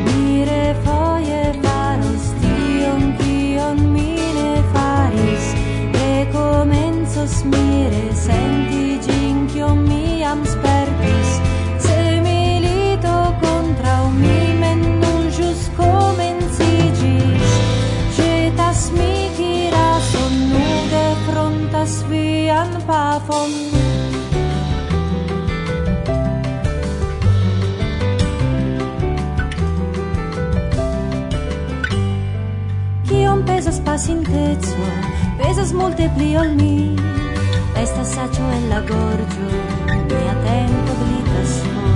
Mire 0.07 0.77
foie 0.85 1.43
faros 1.65 2.25
Tion 2.43 3.03
kion 3.19 3.79
mi 3.95 4.15
ne 4.37 4.53
faris 4.73 5.47
E 6.07 6.27
comensos 6.37 7.43
mire 7.53 8.05
sentigi 8.27 9.20
kapon 23.31 23.51
Kiom 33.09 33.45
pezas 33.47 33.81
pasinteco 33.81 34.87
Pezas 35.39 35.73
multe 35.73 36.11
pli 36.17 36.37
ol 36.37 36.55
mi. 36.59 36.97
Estas 37.79 38.15
saĉo 38.15 38.45
en 38.57 38.69
la 38.73 38.81
gorĝo 38.91 39.49
Mia 40.11 40.35
tempo 40.45 40.99
glitas 41.03 41.55
mo 41.75 41.95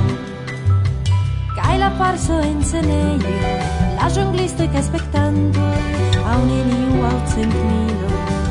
Kaj 1.58 1.74
la 1.82 1.90
farso 1.98 2.38
en 2.40 2.62
senejo 2.64 3.34
La 3.98 4.08
ĵonglistoj 4.14 4.70
kaj 4.72 4.86
spektantoj 4.90 5.74
Aŭ 6.24 6.40
neniu 6.48 7.04
aŭ 7.10 7.18
centmiloj 7.34 8.43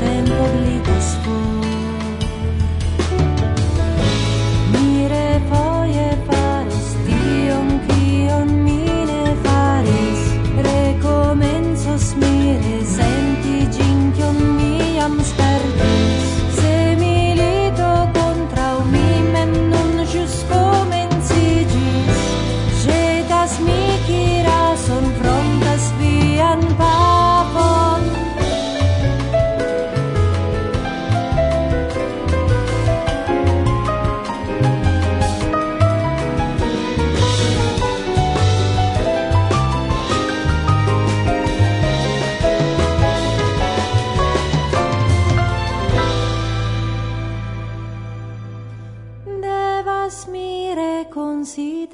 tempo 0.00 1.49
povas 50.10 50.26
mi 50.26 50.74
reconsideri 50.74 51.86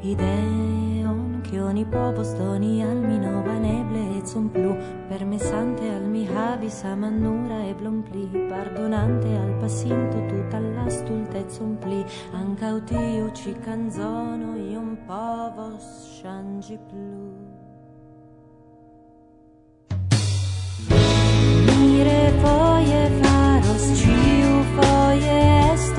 ideon 0.00 1.40
che 1.42 1.60
oni 1.60 1.84
povos 1.84 2.34
doni 2.34 2.82
al 2.82 2.96
mi 2.96 3.18
novan 3.18 3.64
eblecon 3.64 4.48
plu. 4.48 4.76
Permesante 5.08 5.90
al 5.90 6.04
mi 6.04 6.24
havi 6.28 6.70
saman 6.70 7.20
e 7.50 7.68
eblon 7.70 8.02
pli. 8.02 8.28
Pardonante 8.48 9.26
al 9.26 9.56
passinto 9.58 10.24
tutta 10.26 10.60
la 10.60 10.86
un 11.58 11.78
pli. 11.78 12.04
Anca 12.32 12.78
tiu 12.78 13.32
ci 13.32 13.56
canzono 13.58 14.54
un 14.76 14.96
povos 15.04 16.20
shangi 16.20 16.78
plu. 16.88 17.32
Mi 21.80 22.02
refo 22.04 22.61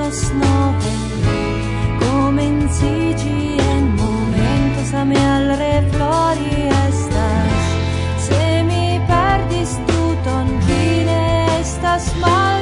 cosas 0.04 0.32
nuove 0.34 0.92
comencigi 1.98 3.56
en 3.58 3.96
momentos 3.96 4.94
a 4.94 5.04
mi 5.04 5.16
alrededor 5.16 6.36
y 6.36 6.68
estás. 6.88 7.62
Se 8.26 8.62
mi 8.64 9.00
perdis 9.06 9.78
tu 9.86 10.14
tonquine 10.28 11.60
estas 11.60 12.14
mal. 12.16 12.53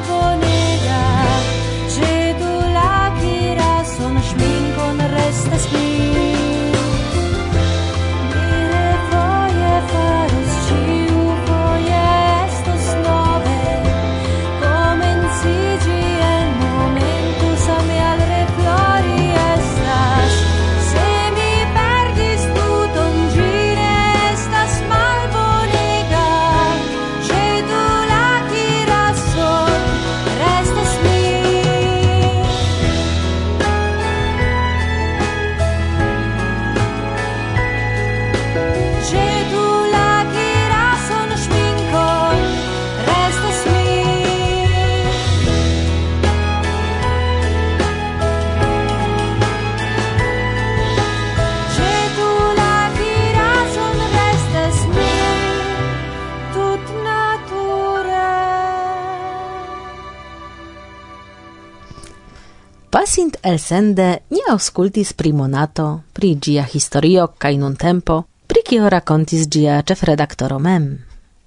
elsende 63.42 64.18
ni 64.31 64.40
auscultis 64.50 65.12
pri 65.12 65.33
monato, 65.33 66.02
pri 66.12 66.35
gia 66.40 66.62
historio 66.62 67.26
cae 67.38 67.57
nun 67.57 67.76
tempo, 67.76 68.24
pri 68.46 68.62
cio 68.68 68.88
racontis 68.88 69.48
gia 69.48 69.83
ĉefredaktoro 69.83 70.59
mem. 70.59 70.98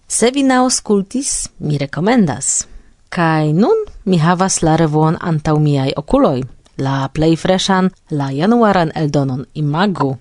Se 0.08 0.32
vi 0.32 0.44
auscultis, 0.52 1.50
mi 1.60 1.78
recomendas. 1.78 2.68
Cae 3.10 3.54
nun 3.54 3.86
mi 4.06 4.18
havas 4.18 4.62
la 4.62 4.76
revuon 4.76 5.18
antau 5.20 5.60
miai 5.60 5.94
okuloj, 5.96 6.44
la 6.78 7.10
plei 7.14 7.36
freshan, 7.36 7.90
la 8.10 8.32
januaran 8.32 8.92
eldonon 8.96 9.46
imagu. 9.54 10.18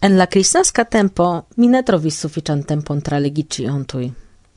En 0.00 0.18
la 0.18 0.26
crisnasca 0.26 0.84
tempo 0.84 1.44
mi 1.56 1.68
ne 1.68 1.82
trovis 1.82 2.20
sufiĉan 2.20 2.62
tempon 2.62 3.00
tra 3.00 3.18
legici 3.18 3.66
ontui. 3.68 4.12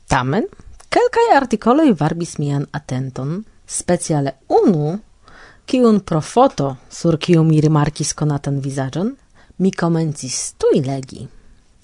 Tamen, 0.08 0.44
kelkaj 0.88 1.36
articoloi 1.36 1.92
varbis 1.92 2.38
mian 2.38 2.66
atenton, 2.72 3.44
speciale 3.66 4.32
unu 4.48 4.98
Kiun 5.68 6.00
profoto, 6.00 6.76
sur 6.88 7.18
kiu 7.20 7.42
mi 7.44 7.58
rimarkis 7.60 8.14
konatan 8.16 8.54
vizaĝon, 8.64 9.10
mi 9.60 9.68
komencis 9.70 10.36
tuj 10.56 10.78
legi. 10.86 11.26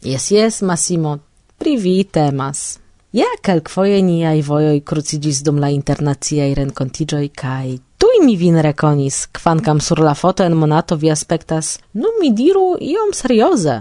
Jes, 0.09 0.31
jes, 0.33 0.63
Massimo, 0.65 1.19
pri 1.61 1.75
vi 1.77 1.93
temas. 2.05 2.79
Ja 3.13 3.29
kelkfoje 3.45 3.99
niaj 4.03 4.41
vojoj 4.47 4.81
kruciĝis 4.89 5.43
dum 5.45 5.61
la 5.61 5.69
internaciaj 5.75 6.55
renkontiĝoj 6.63 7.29
kaj 7.43 7.77
tuj 8.01 8.23
mi 8.25 8.39
vin 8.41 8.57
rekonis, 8.65 9.27
kvankam 9.37 9.85
sur 9.85 10.01
la 10.01 10.15
foto 10.15 10.49
en 10.49 10.57
monato 10.57 10.97
vi 10.97 11.13
aspektas, 11.13 11.79
nu 11.93 12.17
mi 12.23 12.33
diru 12.33 12.79
iom 12.81 13.13
serioze. 13.13 13.77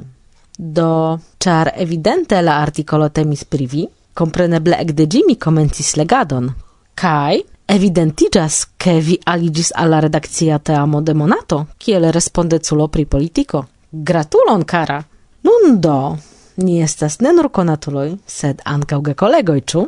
Do, 0.57 1.17
ĉar 1.39 1.71
evidente 1.77 2.43
la 2.43 2.59
artikolo 2.59 3.07
temis 3.09 3.47
pri 3.47 3.71
vi, 3.71 3.87
kompreneble 4.13 4.83
ekde 4.83 5.07
ĝi 5.07 5.23
mi 5.27 5.39
komencis 5.47 5.95
legadon. 5.95 6.51
Kaj 6.95 7.52
evidentigas 7.65 8.67
che 8.77 8.99
vi 8.99 9.19
aligis 9.23 9.71
alla 9.71 9.99
redakcia 9.99 10.59
teamo 10.59 11.01
de 11.01 11.13
monato, 11.13 11.67
kiel 11.77 12.11
respondeculo 12.11 12.87
pri 12.87 13.05
politico. 13.05 13.67
Gratulon, 13.89 14.65
cara! 14.65 15.05
Nun 15.41 15.79
do, 15.79 16.17
ni 16.55 16.81
estas 16.81 17.19
ne 17.19 17.31
nur 17.33 17.49
konatuloj, 17.51 18.15
sed 18.25 18.61
ankaŭ 18.63 19.01
gekolegoj, 19.09 19.61
ĉu? 19.67 19.83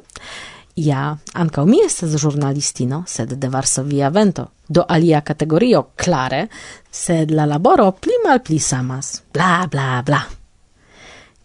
Ja, 0.75 1.15
ankaŭ 1.33 1.63
mi 1.65 1.79
estas 1.85 2.17
ĵurnalistino, 2.19 3.03
sed 3.07 3.33
de 3.39 3.49
Varsovia 3.49 4.09
vento, 4.09 4.49
do 4.67 4.83
alia 4.87 5.21
kategorio 5.21 5.85
klare, 5.95 6.47
sed 6.91 7.31
la 7.31 7.45
laboro 7.45 7.91
pli 7.91 8.19
malpli 8.25 8.59
samas. 8.59 9.21
Bla 9.33 9.67
bla 9.71 10.01
bla. 10.05 10.23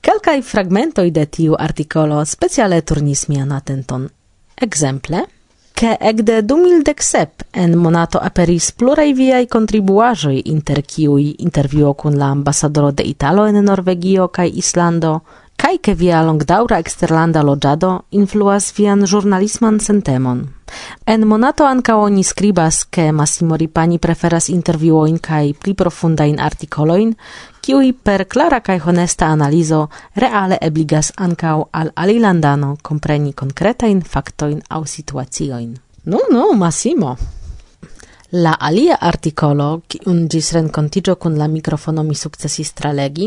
Kelkaj 0.01 0.43
fragmentoj 0.43 1.11
de 1.11 1.27
tiu 1.27 1.55
artikolo 1.59 2.25
speciale 2.25 2.81
turnis 2.83 3.29
mian 3.29 3.53
atenton. 3.53 4.09
Ekzemple– 4.57 5.27
ke 5.81 5.95
ekde 5.97 6.43
2017 6.45 7.45
en 7.57 7.75
monato 7.81 8.21
aperis 8.21 8.67
pluraj 8.77 9.07
viaj 9.17 9.47
kontribuaĵoj 9.49 10.35
inter 10.53 10.83
kiuj 10.85 11.23
intervjuo 11.47 11.95
kun 12.03 12.19
la 12.21 12.29
ambasadoro 12.35 12.91
de 12.93 13.07
Italo 13.09 13.47
en 13.49 13.57
Norvegio 13.65 14.27
kaj 14.29 14.51
Islando, 14.63 15.13
kaj 15.61 15.77
ke 15.85 15.93
via 15.95 16.23
longdaura 16.25 16.79
eksterlanda 16.81 17.43
loĝado 17.45 17.91
influas 18.17 18.71
vian 18.79 19.05
ĵurnalisman 19.07 19.81
sentemon. 19.85 20.39
En 21.13 21.27
monato 21.29 21.67
ankaŭ 21.69 21.97
oni 22.07 22.23
skribas, 22.25 22.85
ke 22.85 23.11
Massimo 23.13 23.59
Ripani 23.61 23.99
preferas 23.99 24.49
intervjuojn 24.49 25.19
kaj 25.19 25.53
pli 25.61 25.75
profundajn 25.75 26.39
artikolojn, 26.41 27.13
kiuj 27.61 27.93
per 28.05 28.25
klara 28.25 28.61
kaj 28.61 28.79
honesta 28.87 29.29
analizo 29.35 29.83
reale 30.15 30.59
ebligas 30.63 31.13
ankaŭ 31.17 31.59
al 31.73 31.93
alilandano 31.95 32.77
kompreni 32.83 33.33
konkretajn 33.33 34.01
faktojn 34.15 34.63
aŭ 34.69 34.85
situaciojn. 34.87 35.77
Nu, 36.05 36.17
no, 36.17 36.25
nu, 36.31 36.47
no, 36.47 36.57
Massimo! 36.65 37.17
La 38.33 38.53
alia 38.61 38.95
articolo, 39.01 39.83
un 40.07 40.29
gis 40.29 40.53
rencontigio 40.53 41.17
cun 41.17 41.37
la 41.37 41.49
microfono 41.49 42.05
mi 42.07 42.15
successis 42.15 42.73
tralegi, 42.73 43.27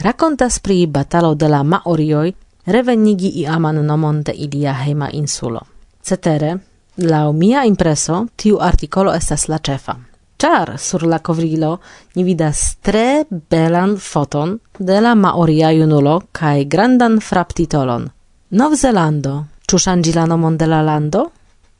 racontas 0.00 0.58
pri 0.58 0.86
batalo 0.86 1.34
de 1.34 1.48
la 1.48 1.62
Maorioj 1.62 2.32
revenigi 2.66 3.28
iaman 3.28 3.86
nomon 3.86 4.22
de 4.22 4.32
ilia 4.32 4.72
heima 4.74 5.10
insulo. 5.12 5.60
Cetere, 6.02 6.56
laŭ 6.96 7.32
mia 7.32 7.64
impreso, 7.64 8.26
tiu 8.36 8.58
artikolo 8.60 9.14
estas 9.14 9.48
la 9.48 9.58
cefa. 9.58 9.96
Char 10.38 10.78
sur 10.78 11.02
la 11.02 11.18
covrilo 11.18 11.78
ni 12.14 12.24
vidas 12.24 12.76
tre 12.80 13.24
belan 13.50 13.96
foton 13.98 14.58
de 14.78 15.00
la 15.00 15.14
maoria 15.14 15.72
junulo 15.72 16.20
kaj 16.32 16.64
grandan 16.64 17.18
fraptitolon. 17.20 18.08
Novzelando, 18.50 19.44
ĉu 19.66 19.78
ŝanĝi 19.78 20.14
la 20.14 20.26
nomon 20.26 20.56
de 20.56 20.66
la 20.66 20.82
lando? 20.82 21.24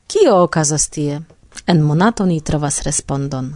Kio 0.07 0.43
okazas 0.43 0.89
tie? 0.89 1.21
En 1.67 1.81
monato 1.81 2.25
ni 2.25 2.41
trovas 2.41 2.81
respondon. 2.83 3.53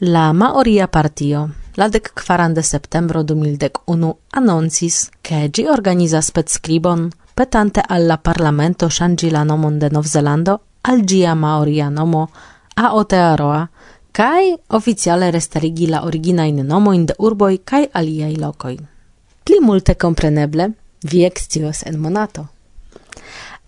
La 0.00 0.32
maoria 0.32 0.86
partio 0.86 1.48
la 1.76 1.88
dec 1.88 2.12
quaran 2.14 2.54
de 2.54 2.62
septembro 2.62 3.22
du 3.22 3.34
mildec 3.36 3.80
unu 3.86 4.14
annoncis, 4.30 5.10
che 5.20 5.48
gi 5.50 5.66
organiza 5.66 6.20
spetscribon 6.20 7.10
petante 7.34 7.82
alla 7.86 8.16
parlamento 8.16 8.88
shangi 8.88 9.30
la 9.30 9.42
nomon 9.42 9.78
de 9.78 9.88
Novzelando 9.90 10.60
al 10.82 11.04
gia 11.04 11.34
maoria 11.34 11.88
nomo 11.88 12.30
Aotearoa, 12.74 13.68
kai 14.10 14.54
oficiale 14.68 15.30
restarigi 15.30 15.86
la 15.86 16.04
originain 16.04 16.64
nomoin 16.64 17.04
de 17.04 17.14
urboi 17.18 17.60
kai 17.64 17.88
aliai 17.92 18.36
locoi. 18.36 18.76
Pli 19.42 19.58
multe 19.60 19.96
compreneble, 19.96 20.72
vi 21.00 21.24
excios 21.24 21.82
en 21.82 21.98
monato. 21.98 22.48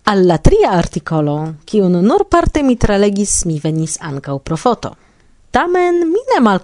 Alla 0.03 0.37
tria 0.37 0.71
articolo, 0.71 1.55
kiun 1.63 1.99
nur 2.01 2.25
parte 2.27 2.63
mi 2.63 2.77
tralegis, 2.77 3.45
mi 3.45 3.59
venis 3.59 3.97
ancau 3.99 4.39
profoto. 4.39 4.95
Tamen 5.51 5.95
mi 5.95 6.21
ne 6.29 6.59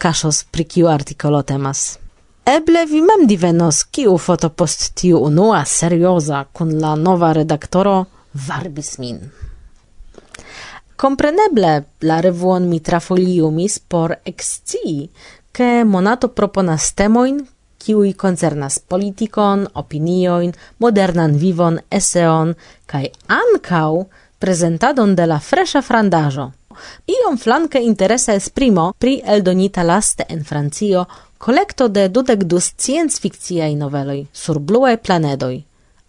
pri 0.51 0.63
kiu 0.63 0.87
artikolo 0.87 1.41
temas. 1.41 1.97
Eble 2.45 2.85
vi 2.85 3.01
mem 3.01 3.25
divenos 3.27 3.83
kiu 3.83 4.17
foto 4.17 4.49
post 4.49 4.93
tiu 4.93 5.17
unua 5.17 5.63
serioza 5.65 6.45
kun 6.53 6.79
la 6.81 6.95
nova 6.95 7.31
redaktoro 7.33 8.05
varbis 8.33 8.97
min. 8.99 9.19
Compreneble 10.95 11.83
la 12.01 12.19
revuon 12.21 12.67
mi 12.69 12.79
trafoliumis 12.79 13.79
por 13.79 14.15
exci 14.23 15.09
che 15.51 15.83
monato 15.83 16.27
proponas 16.27 16.93
temoin, 16.93 17.47
kiui 17.77 18.13
concernas 18.13 18.79
politikon, 18.79 19.65
opinioin, 19.73 20.53
modernan 20.77 21.37
vivon, 21.37 21.79
eseon, 21.89 22.53
kai 22.85 23.09
ancau 23.27 24.05
presentadon 24.39 25.15
de 25.15 25.25
la 25.25 25.39
fresha 25.39 25.81
frandajo. 25.81 26.51
Iom 27.07 27.37
flanke 27.37 27.79
interesa 27.79 28.33
esprimo 28.33 28.93
pri 28.97 29.21
eldonita 29.25 29.83
laste 29.83 30.25
en 30.29 30.43
Francio 30.43 31.05
kolekto 31.37 31.87
de 31.87 32.07
dudek 32.09 32.43
du 32.43 32.59
scienc-fikciaj 32.59 33.75
noveloj 33.75 34.25
sur 34.33 34.59
bluaj 34.59 34.97
planedoj, 34.97 35.63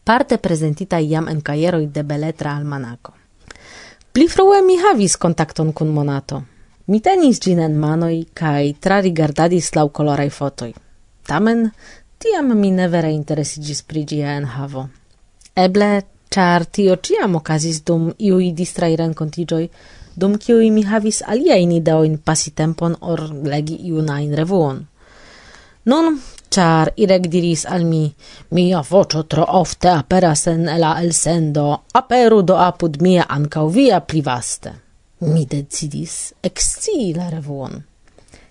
parte 0.05 0.39
prezentitaj 0.39 1.05
jam 1.11 1.29
en 1.29 1.41
kajeroj 1.41 1.87
de 1.87 2.03
Beletra 2.03 2.57
Almanako. 2.57 3.13
Pli 4.13 4.29
frue 4.29 4.63
mi 4.63 4.79
havis 4.81 5.17
kontakton 5.17 5.73
kun 5.73 5.89
Monato. 5.93 6.43
Mi 6.87 7.01
tenis 7.03 7.41
ĝin 7.43 7.59
en 7.61 7.75
manoj 7.77 8.15
kaj 8.41 8.73
trarigardadis 8.81 9.73
laŭ 9.77 9.89
koloraj 9.99 10.31
fotoj. 10.31 10.71
Tamen, 11.27 11.65
tiam 12.23 12.53
mi 12.61 12.71
ne 12.71 12.87
vere 12.89 13.11
interesiĝis 13.13 13.83
pri 13.83 14.05
ĝia 14.13 14.37
enhavo. 14.41 14.87
Eble, 15.67 15.91
ĉar 16.33 16.65
tio 16.79 16.97
ĉiam 17.09 17.37
okazis 17.41 17.83
dum 17.91 18.09
iuj 18.31 18.53
distraj 18.61 18.93
renkontiĝoj, 19.03 19.65
dum 20.17 20.39
kiuj 20.41 20.71
mi 20.73 20.83
havis 20.89 21.21
aliajn 21.27 21.73
ideojn 21.77 22.17
pasi 22.25 22.51
tempon 22.57 22.97
or 23.01 23.21
legi 23.45 23.77
iunajn 23.91 24.33
revuon. 24.35 24.81
Nun, 25.87 26.17
char 26.51 26.91
Irek 26.97 27.29
diris 27.31 27.67
al 27.69 27.85
mi, 27.85 28.07
mia 28.51 28.81
voĉo 28.91 29.23
tro 29.31 29.45
ofte 29.61 29.93
aperas 29.93 30.47
en 30.51 30.65
la 30.81 30.97
elsendo, 31.03 31.67
aperu 32.01 32.43
do 32.43 32.57
apud 32.57 32.97
mia 33.03 33.27
ancau 33.29 33.69
via 33.69 34.01
plivaste. 34.01 34.73
Mi 35.21 35.47
decidis 35.47 36.35
exci 36.43 37.13
la 37.15 37.29
revuon. 37.31 37.79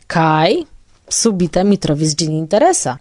Kai, 0.07 0.63
subite 1.09 1.63
mi 1.63 1.77
trovis 1.77 2.15
gin 2.15 2.31
interesa. 2.33 2.97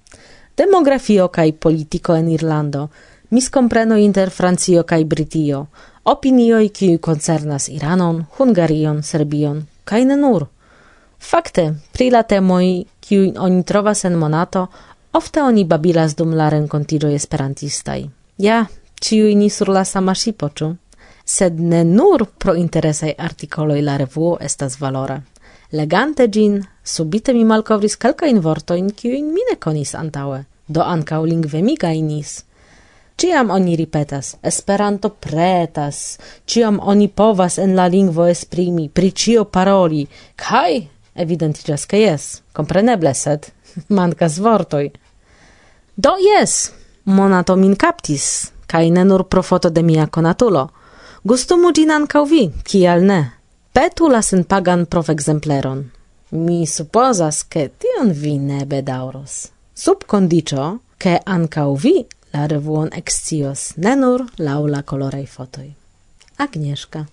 Demografio 0.56 1.28
kai 1.28 1.52
politico 1.52 2.14
en 2.14 2.28
Irlando, 2.28 2.88
miscompreno 3.28 3.96
inter 3.96 4.30
Francio 4.30 4.84
kai 4.84 5.04
Britio– 5.04 5.66
opinioi 6.04 6.70
qui 6.70 6.98
concernas 6.98 7.68
Iranon, 7.68 8.24
Hungarion, 8.38 9.02
Serbion 9.02 9.64
kai 9.84 10.04
ne 10.04 10.16
nur. 10.16 10.46
Fakte, 11.18 11.74
pri 11.92 12.10
la 12.10 12.22
temoi 12.22 12.86
kiujn 13.00 13.38
oni 13.38 13.62
trovas 13.64 14.04
en 14.04 14.16
monato, 14.18 14.66
ofte 15.12 15.42
oni 15.42 15.64
babilas 15.64 16.16
dum 16.16 16.34
la 16.34 16.48
renkontiĝoj 16.52 17.14
esperantistai. 17.14 18.08
Ja, 18.38 18.64
ciui 19.00 19.34
ni 19.34 19.50
sur 19.50 19.68
la 19.68 19.84
sama 19.84 20.14
ŝipo. 20.14 20.50
Sed 21.24 21.60
ne 21.60 21.84
nur 21.84 22.26
pro 22.38 22.54
interesaj 22.54 23.14
artikoloj 23.18 23.80
la 23.82 23.96
revuo 23.96 24.36
estas 24.40 24.80
valora. 24.80 25.20
Legante 25.72 26.28
gin, 26.28 26.60
subite 26.84 27.32
mi 27.32 27.44
malkovris 27.44 27.96
kelkajn 27.96 28.40
vortojn, 28.40 28.90
kiujn 28.92 29.32
mi 29.32 29.40
ne 29.50 29.56
konis 29.56 29.94
antaŭe, 29.94 30.44
do 30.68 30.82
ankaŭ 30.82 31.24
lingve 31.24 31.62
mi 31.62 31.76
gajnis. 31.76 32.44
Ciam 33.16 33.50
oni 33.50 33.76
ripetas, 33.76 34.36
Esperanto 34.42 35.08
pretas, 35.08 36.18
ciam 36.46 36.80
oni 36.82 37.08
povas 37.08 37.58
en 37.58 37.76
la 37.76 37.86
lingvo 37.86 38.26
esprimi, 38.26 38.88
pri 38.88 39.10
cio 39.10 39.44
paroli, 39.44 40.06
kai 40.36 40.88
evidentigas 41.14 41.86
ke 41.86 42.00
jes, 42.02 42.42
compreneble 42.52 43.14
sed 43.14 43.46
mankas 43.96 44.38
vortoj. 44.38 44.90
Do 45.96 46.16
jes, 46.18 46.72
monato 47.04 47.56
min 47.56 47.76
captis, 47.76 48.50
kai 48.66 48.90
ne 48.90 49.04
nur 49.04 49.28
pro 49.30 49.42
foto 49.42 49.70
de 49.70 49.82
mia 49.82 50.06
konatulo. 50.06 50.68
Gustumu 51.24 51.70
gin 51.72 51.90
ancau 51.90 52.24
vi, 52.26 52.48
kial 52.64 53.04
ne? 53.06 53.20
Petu 53.72 54.08
la 54.10 54.22
senpagan 54.22 54.86
provekzempleron. 54.86 55.84
Mi 56.30 56.66
supozas, 56.66 57.44
ke 57.46 57.68
tion 57.78 58.10
vi 58.10 58.38
ne 58.38 58.64
bedauros. 58.66 59.46
Sub 59.74 60.04
condicio, 60.06 60.78
ke 60.98 61.18
ancau 61.26 61.74
vi 61.76 62.02
la 62.34 62.46
revuon 62.46 62.88
excios, 62.92 63.72
ne 63.76 63.94
nur 63.96 64.24
laula 64.38 64.82
colorei 64.82 65.26
fotoi. 65.26 65.74
Agnieszka. 66.36 67.06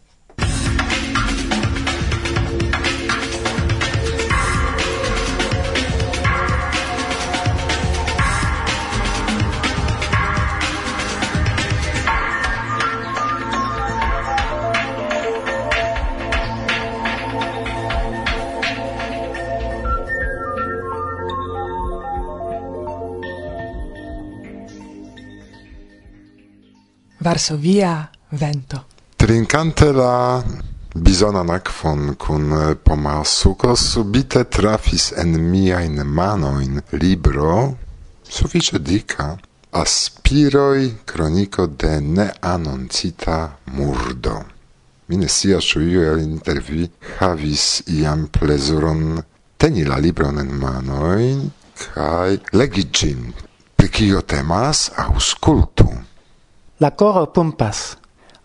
Varsovia 27.22 28.10
vento. 28.30 28.86
Trincante 29.16 29.92
la 29.92 30.42
bisonan 30.96 31.50
akvon 31.50 32.16
kun 32.18 32.52
eh, 32.52 32.76
pomalsuko 32.76 33.76
subite 33.76 34.44
trafis 34.50 35.12
en 35.18 35.38
miajn 35.52 36.02
manojn 36.04 36.82
libro 36.92 37.78
sufiĉe 38.26 38.80
dika 38.80 39.38
Aspiroi 39.72 40.90
kroniko 41.06 41.68
de 41.68 42.02
neanoncita 42.02 43.38
murdo. 43.78 44.34
Mi 45.08 45.18
ne 45.18 45.30
scias 45.30 45.64
ĉu 45.64 45.82
iu 45.86 46.02
el 46.10 46.20
intervi 46.26 46.90
havis 47.20 47.84
iam 47.88 48.28
plezuron 48.28 49.22
teni 49.58 49.86
la 49.86 49.98
libron 49.98 50.40
en 50.40 50.52
in 51.30 51.52
kaj 51.94 52.38
legi 52.52 52.84
ĝin. 52.92 53.34
Pri 53.76 53.88
kio 53.90 54.22
temas 54.22 54.90
aŭskultu. 54.98 55.88
La 56.82 56.90
coro 56.90 57.28
pumpas. 57.28 57.96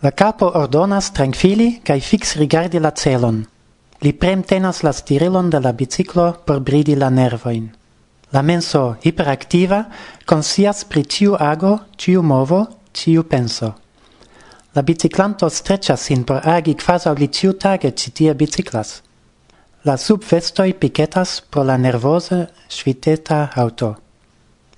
La 0.02 0.10
capo 0.10 0.50
ordonas 0.60 1.06
tranquilli 1.16 1.80
cae 1.82 2.02
fix 2.04 2.34
rigardi 2.36 2.78
la 2.78 2.90
celon. 2.92 3.38
Li 4.04 4.12
premtenas 4.12 4.82
la 4.84 4.92
stirilon 4.92 5.48
de 5.48 5.60
la 5.64 5.72
biciclo 5.72 6.26
por 6.44 6.60
bridi 6.60 6.98
la 7.00 7.08
nervoin. 7.08 7.70
La 8.32 8.42
menso 8.42 8.98
hiperactiva 9.02 9.86
consias 10.26 10.84
pri 10.84 11.06
ciu 11.08 11.32
ago, 11.40 11.80
ciu 11.96 12.20
movo, 12.20 12.60
ciu 12.92 13.24
penso. 13.24 13.72
La 14.74 14.82
biciclanto 14.82 15.48
streccias 15.48 16.00
sin 16.00 16.24
por 16.24 16.44
agi 16.44 16.74
quasi 16.76 17.08
li 17.16 17.32
ciu 17.32 17.54
tage 17.54 17.94
citie 17.96 18.34
biciclas. 18.34 19.00
La 19.84 19.96
subvestoi 19.96 20.74
piquetas 20.74 21.40
pro 21.40 21.64
la 21.64 21.78
nervose, 21.78 22.48
sviteta 22.68 23.48
auto. 23.54 24.05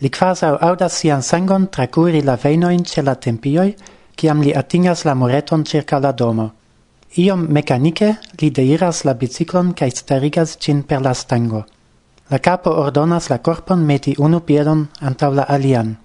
Li 0.01 0.11
quasau 0.11 0.59
audas 0.61 0.95
sian 0.95 1.23
sangon 1.23 1.67
tracuri 1.67 2.23
la 2.23 2.37
veinoin 2.37 2.85
ce 2.85 3.03
la 3.03 3.15
tempioi, 3.15 3.75
ciam 4.17 4.43
li 4.43 4.53
atingas 4.55 5.05
la 5.05 5.15
mureton 5.15 5.65
circa 5.65 5.99
la 5.99 6.13
domo. 6.13 6.53
Iom 7.17 7.47
mecanice 7.49 8.19
li 8.41 8.51
deiras 8.51 9.05
la 9.05 9.15
biciclon 9.15 9.73
cae 9.75 9.91
starigas 9.91 10.57
cin 10.61 10.83
per 10.83 11.01
la 11.03 11.15
stango. 11.15 11.65
La 12.31 12.39
capo 12.39 12.71
ordonas 12.71 13.29
la 13.31 13.39
corpon 13.39 13.83
meti 13.85 14.15
unu 14.19 14.41
piedon 14.41 14.89
antau 15.01 15.33
la 15.35 15.43
alian. 15.49 15.97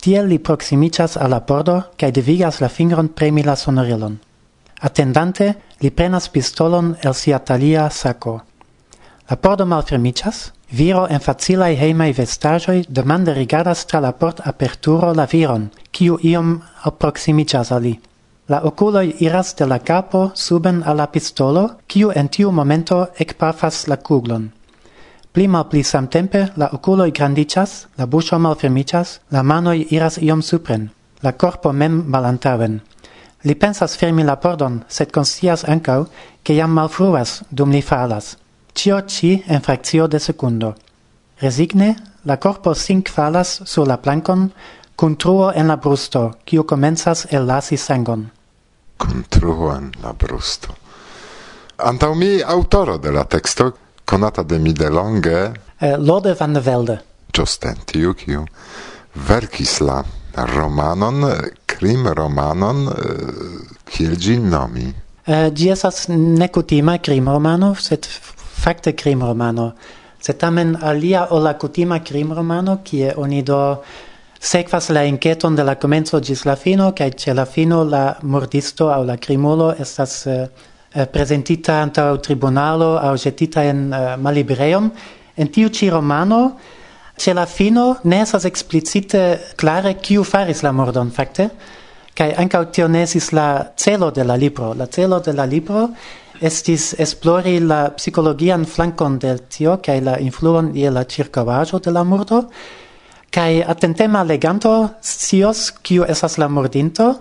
Tiel 0.00 0.26
li 0.26 0.40
a 0.46 1.08
alla 1.20 1.40
pordo 1.40 1.82
cae 1.98 2.12
devigas 2.12 2.60
la 2.60 2.68
fingron 2.68 3.08
premi 3.08 3.42
la 3.42 3.56
sonorilon. 3.56 4.18
Attendante, 4.80 5.54
li 5.80 5.90
prenas 5.90 6.28
pistolon 6.28 6.96
el 7.02 7.14
sia 7.14 7.38
talia 7.38 7.90
saco. 7.90 8.42
La 9.28 9.36
pordo 9.36 9.66
malfermicias, 9.66 10.52
Viro 10.70 11.06
en 11.06 11.20
facilai 11.20 11.76
heimai 11.76 12.12
vestaĵoj 12.12 12.84
demande 12.88 13.34
rigardas 13.34 13.84
tra 13.86 14.00
la 14.00 14.12
port-aperturo 14.12 15.14
la 15.14 15.26
viron, 15.26 15.70
kiu 15.92 16.18
iom 16.22 16.60
approximicias 16.84 17.72
ali. 17.72 17.90
li. 17.90 18.00
La 18.46 18.60
oculoi 18.62 19.14
iras 19.20 19.54
de 19.54 19.64
la 19.66 19.78
capo 19.78 20.30
suben 20.34 20.82
a 20.84 20.92
la 20.92 21.06
pistolo, 21.06 21.70
kiu 21.86 22.10
en 22.14 22.28
tiu 22.28 22.50
momento 22.50 23.06
ekpafas 23.18 23.86
la 23.88 23.96
kuglon. 23.96 24.50
Pli 25.32 25.48
malpli 25.48 25.82
samtempe 25.82 26.48
la 26.56 26.68
oculoi 26.72 27.10
grandicias, 27.10 27.86
la 27.96 28.06
buŝo 28.06 28.38
malfermicias, 28.38 29.20
la 29.30 29.42
manoi 29.42 29.86
iras 29.90 30.18
iom 30.18 30.42
supren, 30.42 30.90
la 31.22 31.32
corpo 31.32 31.72
mem 31.72 32.04
malantaven. 32.06 32.80
Li 33.44 33.54
pensas 33.54 33.96
fermi 33.96 34.24
la 34.24 34.36
pordon, 34.36 34.84
sed 34.88 35.10
conscias 35.10 35.64
ancau, 35.64 36.06
che 36.42 36.54
jam 36.54 36.70
malfruas 36.70 37.42
dum 37.50 37.70
li 37.70 37.80
falas 37.82 38.36
cio 38.74 39.00
ci 39.06 39.42
en 39.46 39.62
fraccio 39.62 40.08
de 40.08 40.18
secundo. 40.18 40.74
Resigne, 41.40 41.96
la 42.24 42.36
corpo 42.38 42.74
sin 42.74 43.02
falas 43.02 43.62
sur 43.64 43.86
la 43.86 43.96
plancon, 43.96 44.52
cun 44.96 45.16
truo 45.16 45.52
en 45.52 45.68
la 45.68 45.76
brusto, 45.76 46.38
cio 46.44 46.64
comenzas 46.64 47.26
el 47.30 47.46
lasi 47.46 47.76
sangon. 47.76 48.30
Cun 48.98 49.24
truo 49.28 49.74
en 49.76 49.92
la 50.02 50.12
brusto. 50.12 50.74
Antau 51.78 52.14
mi 52.14 52.40
autoro 52.42 52.98
de 52.98 53.12
la 53.12 53.24
texto, 53.24 53.74
conata 54.04 54.42
de 54.42 54.58
mi 54.58 54.72
de 54.72 54.90
longe... 54.90 55.52
Eh, 55.80 55.96
Lode 55.98 56.34
van 56.34 56.52
de 56.52 56.60
Velde. 56.60 57.00
Justen 57.32 57.76
tiu, 57.84 58.14
quiu 58.14 58.44
verkis 59.14 59.80
la 59.80 60.04
romanon, 60.34 61.24
crim 61.66 62.06
romanon, 62.06 62.88
eh, 62.88 63.74
kiel 63.84 64.16
gin 64.18 64.48
nomi? 64.50 64.92
Eh, 65.26 65.50
gi 65.54 65.70
esas 65.70 66.08
necutima 66.08 66.98
crim 66.98 67.28
romano, 67.28 67.74
sed 67.74 68.06
facte 68.64 68.94
crim 68.96 69.22
romano, 69.22 69.74
sed 70.24 70.38
tamen 70.40 70.76
alia 70.80 71.26
o 71.30 71.38
la 71.38 71.54
cutima 71.60 72.00
crim 72.00 72.32
romano, 72.32 72.78
kie 72.82 73.12
oni 73.16 73.42
do 73.42 73.60
sequas 74.40 74.88
la 74.90 75.04
enketon 75.04 75.56
de 75.56 75.64
la 75.64 75.74
comenzo 75.76 76.20
gis 76.20 76.44
la 76.48 76.56
fino, 76.56 76.92
cae 76.92 77.12
ce 77.12 77.34
la 77.34 77.44
fino 77.44 77.82
la 77.84 78.16
mordisto 78.22 78.88
au 78.90 79.04
la 79.04 79.16
crimulo 79.16 79.74
estas 79.78 80.26
eh, 80.26 80.48
eh, 80.94 81.02
uh, 81.02 81.06
presentita 81.12 81.80
antau 81.82 82.16
tribunalo 82.22 82.96
au 82.98 83.16
ĵetita 83.16 83.64
en 83.64 83.92
eh, 83.92 83.98
uh, 83.98 84.20
malibreum, 84.20 84.90
En 85.36 85.48
tiu 85.50 85.68
ci 85.68 85.88
romano, 85.88 86.58
ce 87.16 87.32
la 87.32 87.44
fino, 87.46 87.98
ne 88.04 88.20
esas 88.22 88.44
explicite 88.44 89.40
clare 89.56 89.96
kiu 89.98 90.22
faris 90.22 90.62
la 90.62 90.70
mordon 90.70 91.10
facte, 91.10 91.48
cae 92.14 92.34
ancau 92.38 92.64
tio 92.70 92.86
la 93.32 93.72
celo 93.76 94.10
de 94.10 94.22
la 94.22 94.36
libro. 94.36 94.74
La 94.74 94.86
celo 94.86 95.18
de 95.18 95.32
la 95.32 95.44
libro 95.44 95.90
estis 96.40 96.94
esplori 96.98 97.58
la 97.60 97.90
psicologian 97.96 98.64
flankon 98.64 99.18
del 99.18 99.44
tio 99.48 99.78
kaj 99.84 100.00
la 100.00 100.16
influon 100.18 100.72
je 100.74 100.90
la 100.90 101.04
ĉirkaŭaĵo 101.04 101.80
de 101.84 101.92
la 101.94 102.04
murdo 102.04 102.42
kaj 103.34 103.64
atentema 103.66 104.22
leganto 104.22 104.72
scios 105.02 105.70
kiu 105.82 106.04
estas 106.08 106.38
la 106.38 106.48
murdinto. 106.48 107.14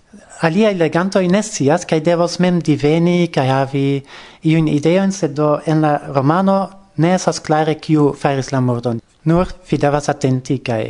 Aliaj 0.45 0.73
legantoj 0.77 1.23
ne 1.27 1.41
scias 1.43 1.85
kaj 1.89 1.99
devos 2.05 2.37
mem 2.39 2.59
diveni 2.61 3.29
kaj 3.33 3.47
havi 3.49 4.03
iun 4.43 4.67
ideojn 4.67 5.11
sed 5.11 5.33
do 5.33 5.57
en 5.65 5.81
la 5.81 5.93
romano 6.07 6.57
ne 6.97 7.13
estas 7.15 7.39
klare 7.39 7.75
kiu 7.75 8.13
faris 8.13 8.51
la 8.51 8.61
murdon. 8.61 9.01
Nur 9.23 9.47
vi 9.69 9.77
devas 9.77 10.09
atenti 10.09 10.59
kaj 10.59 10.83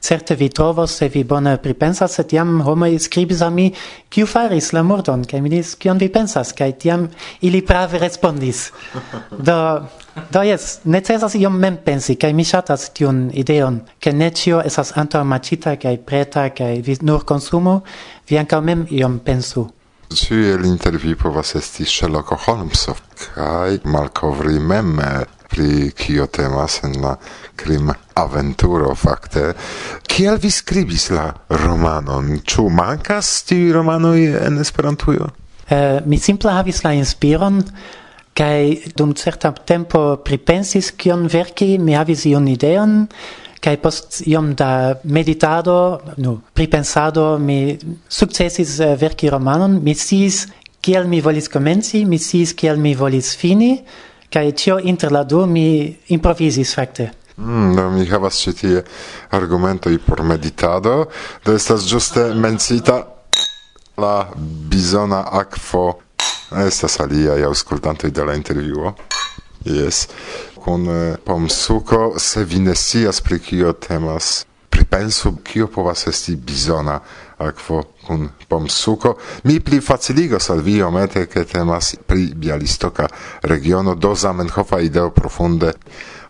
Certe 0.00 0.34
vi 0.34 0.48
trovos, 0.48 0.94
se 0.96 1.08
vi 1.08 1.24
bone 1.24 1.58
pripensas, 1.60 2.14
se 2.16 2.24
tiam 2.24 2.60
homoi 2.64 2.98
scribis 2.98 3.42
a 3.44 3.50
mi, 3.50 3.66
kiu 4.08 4.26
faris 4.26 4.72
la 4.72 4.82
murdon, 4.82 5.26
kai 5.28 5.42
mi 5.44 5.52
dis, 5.52 5.74
kion 5.76 5.98
vi 6.00 6.08
pensas, 6.08 6.54
kai 6.56 6.72
tiam 6.72 7.04
ili 7.44 7.60
prave 7.60 8.00
respondis. 8.00 8.70
Do, 9.48 9.56
do 10.32 10.42
yes, 10.44 10.80
necesas 10.84 11.36
iom 11.38 11.58
mem 11.60 11.76
pensi, 11.84 12.16
kai 12.16 12.32
mi 12.32 12.44
shatas 12.44 12.88
tiun 12.96 13.28
ideon, 13.42 13.80
ke 14.00 14.12
ne 14.12 14.30
cio 14.30 14.62
esas 14.64 14.94
antomacita, 14.96 15.76
kai 15.76 15.98
preta, 15.98 16.48
kai 16.56 16.80
vi 16.86 16.96
nur 17.02 17.24
consumo, 17.24 17.82
vi 18.28 18.40
anca 18.40 18.60
mem 18.60 18.86
iom 18.90 19.20
pensu. 19.24 19.68
Ĉiel 20.10 20.64
intervju 20.66 21.14
povas 21.16 21.54
esti 21.54 21.84
Sherlock 21.86 22.32
Holmes 22.46 22.88
kaj 23.20 23.78
malkovri 23.84 24.58
mem 24.58 24.98
eh, 24.98 25.20
pri 25.50 25.90
kio 25.96 26.26
temas 26.26 26.80
en 26.86 26.96
la 27.02 27.16
krim 27.56 27.90
aventuro 28.14 28.94
fakte. 28.94 29.52
Kiel 30.06 30.38
vi 30.42 30.50
skribis 30.50 31.10
la 31.14 31.28
romanon? 31.64 32.38
Ĉu 32.46 32.68
mankas 32.70 33.42
tiuj 33.48 33.72
romanoj 33.74 34.18
en 34.46 34.60
Esperantujo? 34.62 35.30
Uh, 35.70 36.00
mi 36.06 36.18
simple 36.18 36.50
havis 36.54 36.82
la 36.82 36.94
inspiron 36.98 37.60
kaj 38.34 38.94
dum 38.96 39.12
certa 39.14 39.52
tempo 39.52 40.16
pripensis 40.24 40.90
kion 40.98 41.28
verki 41.30 41.76
mi 41.78 41.94
havis 41.98 42.24
iun 42.30 42.48
ideon 42.50 43.04
kai 43.60 43.76
post 43.76 44.22
iom 44.26 44.54
da 44.56 44.96
meditado, 45.04 46.00
no, 46.16 46.38
pripensado 46.56 47.34
mi 47.38 47.76
sukcesis 48.08 48.78
uh, 48.80 48.94
verki 48.98 49.28
romanon, 49.30 49.78
mi 49.84 49.94
sis 49.94 50.46
kiel 50.80 51.06
mi 51.08 51.20
volis 51.20 51.48
komenci, 51.52 52.06
mi 52.08 52.18
sis 52.18 52.54
kiel 52.56 52.80
mi 52.80 52.94
volis 52.96 53.34
fini, 53.36 53.74
kai 54.30 54.52
tio 54.52 54.78
inter 54.78 55.12
la 55.12 55.24
du 55.24 55.46
mi 55.46 55.96
improvizis 56.08 56.74
fakte. 56.74 57.10
Mm, 57.36 57.72
no, 57.76 57.86
mi 57.90 58.04
havas 58.06 58.36
ĉi 58.42 58.52
tie 58.52 58.82
argumentoj 59.32 59.96
por 60.04 60.22
meditado. 60.22 61.06
Do 61.44 61.54
estas 61.56 61.86
ĝuste 61.88 62.30
mencita 62.34 63.00
la 63.96 64.14
bizona 64.70 65.24
akvo. 65.40 66.00
Estas 66.66 66.98
aliaj 67.00 67.44
aŭskultantoj 67.48 68.10
de 68.10 68.26
la 68.26 68.36
intervjuo. 68.36 68.94
Jes. 69.64 70.06
Kun 70.60 70.86
eh, 70.88 71.16
pomsuko 71.24 72.14
se 72.18 72.44
vi 72.44 72.60
ne 72.60 72.74
scias 72.76 73.20
pri 73.24 73.38
kio 73.38 73.72
temas, 73.72 74.44
pripensu 74.70 75.36
kio 75.44 75.66
povas 75.66 76.06
esti 76.06 76.36
bizona 76.36 77.00
akvo 77.40 77.82
kun 78.06 78.28
pomsuko. 78.48 79.14
Mi 79.44 79.60
pli 79.60 79.80
faciligos 79.80 80.50
al 80.50 80.60
vi 80.60 80.82
omete, 80.82 81.26
ke 81.26 81.44
temas 81.44 81.94
pri 82.06 82.30
Bialistoka 82.34 83.08
regiono 83.42 83.94
do 83.94 84.14
Zamenhofa 84.14 84.80
ideo 84.80 85.10
profunde. 85.10 85.72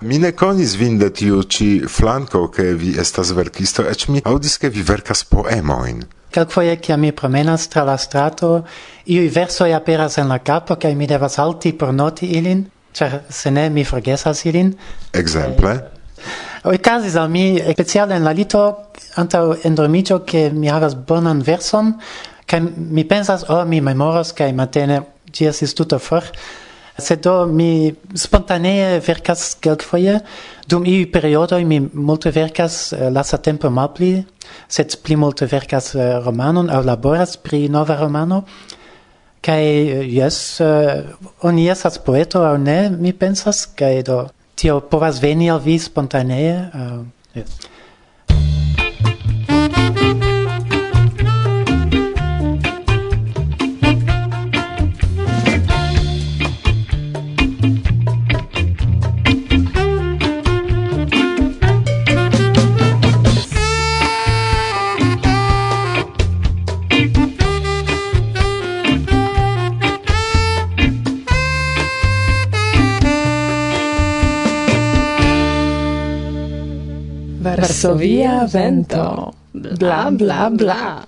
Mi 0.00 0.18
ne 0.18 0.32
konis 0.32 0.74
vin 0.80 0.98
de 0.98 1.10
tiu 1.12 1.42
ci 1.42 1.82
flanko, 1.88 2.48
ke 2.48 2.72
vi 2.72 2.94
estas 2.98 3.34
verkisto, 3.36 3.84
eĉ 3.84 4.08
mi 4.08 4.22
aŭdis, 4.24 4.56
ke 4.58 4.70
vi 4.72 4.82
verkas 4.82 5.24
poemojn. 5.28 6.02
Kelkfoje, 6.30 6.76
kiam 6.80 7.00
mi 7.00 7.12
promenas 7.12 7.66
tra 7.68 7.82
la 7.84 7.98
strato, 7.98 8.62
iuj 9.06 9.28
versoj 9.34 9.74
aperas 9.74 10.18
en 10.18 10.28
la 10.30 10.38
kapo, 10.38 10.76
kaj 10.76 10.94
mi 10.94 11.06
devas 11.10 11.38
alti 11.38 11.72
por 11.76 11.92
noti 11.94 12.30
ilin, 12.38 12.64
ĉar 12.94 13.18
se 13.28 13.50
ne 13.50 13.68
mi 13.70 13.84
forgesas 13.84 14.44
ilin. 14.46 14.72
Ekzemple? 15.12 15.74
Eh, 15.74 15.98
Okazis 16.70 17.16
al 17.16 17.28
mi, 17.28 17.58
speciale 17.72 18.16
en 18.16 18.24
la 18.24 18.32
lito, 18.32 18.62
antau 19.16 19.56
endormigio 19.64 20.24
che 20.24 20.50
mi 20.50 20.68
havas 20.68 20.94
bonan 20.94 21.42
verson 21.42 21.94
kai 22.46 22.60
mi 22.76 23.04
pensas 23.04 23.44
oh 23.48 23.64
mi 23.64 23.80
memoras 23.80 24.32
kai 24.32 24.52
matene 24.52 25.00
ĝi 25.32 25.46
estis 25.50 25.74
tutto 25.74 25.98
for. 25.98 26.24
Se 26.98 27.16
do 27.16 27.32
oh, 27.42 27.46
mi 27.46 27.94
spontanee 28.14 28.98
verkas 29.06 29.54
kelkfoje. 29.62 30.18
Dum 30.68 30.84
iu 30.84 31.06
periodo 31.12 31.58
mi 31.64 31.78
multe 31.80 32.32
verkas 32.34 32.92
eh, 32.92 33.08
lasa 33.10 33.38
tempo 33.38 33.70
malpli 33.70 34.24
sed 34.68 34.98
pli 35.02 35.16
multe 35.16 35.46
verkas 35.46 35.94
eh, 35.94 36.18
romanon 36.24 36.68
au 36.70 36.82
laboras 36.84 37.36
pri 37.36 37.68
nova 37.68 37.96
romano. 37.96 38.44
Kai 39.40 39.64
yes 40.18 40.60
eh, 40.60 40.66
uh, 40.66 41.46
oni 41.48 41.70
esas 41.70 41.98
poeto 42.04 42.44
au 42.44 42.58
ne 42.58 42.90
mi 42.90 43.12
pensas 43.12 43.64
kai 43.66 44.02
do 44.02 44.26
tio 44.54 44.80
povas 44.80 45.22
veni 45.22 45.48
al 45.50 45.60
vi 45.64 45.78
spontanee 45.78 46.52
uh, 46.74 47.04
yes. 47.34 47.56
Varsovia 77.80 78.44
vento. 78.46 79.39
bla 79.52 80.10
bla 80.10 80.10
bla, 80.10 80.50
bla. 80.50 81.06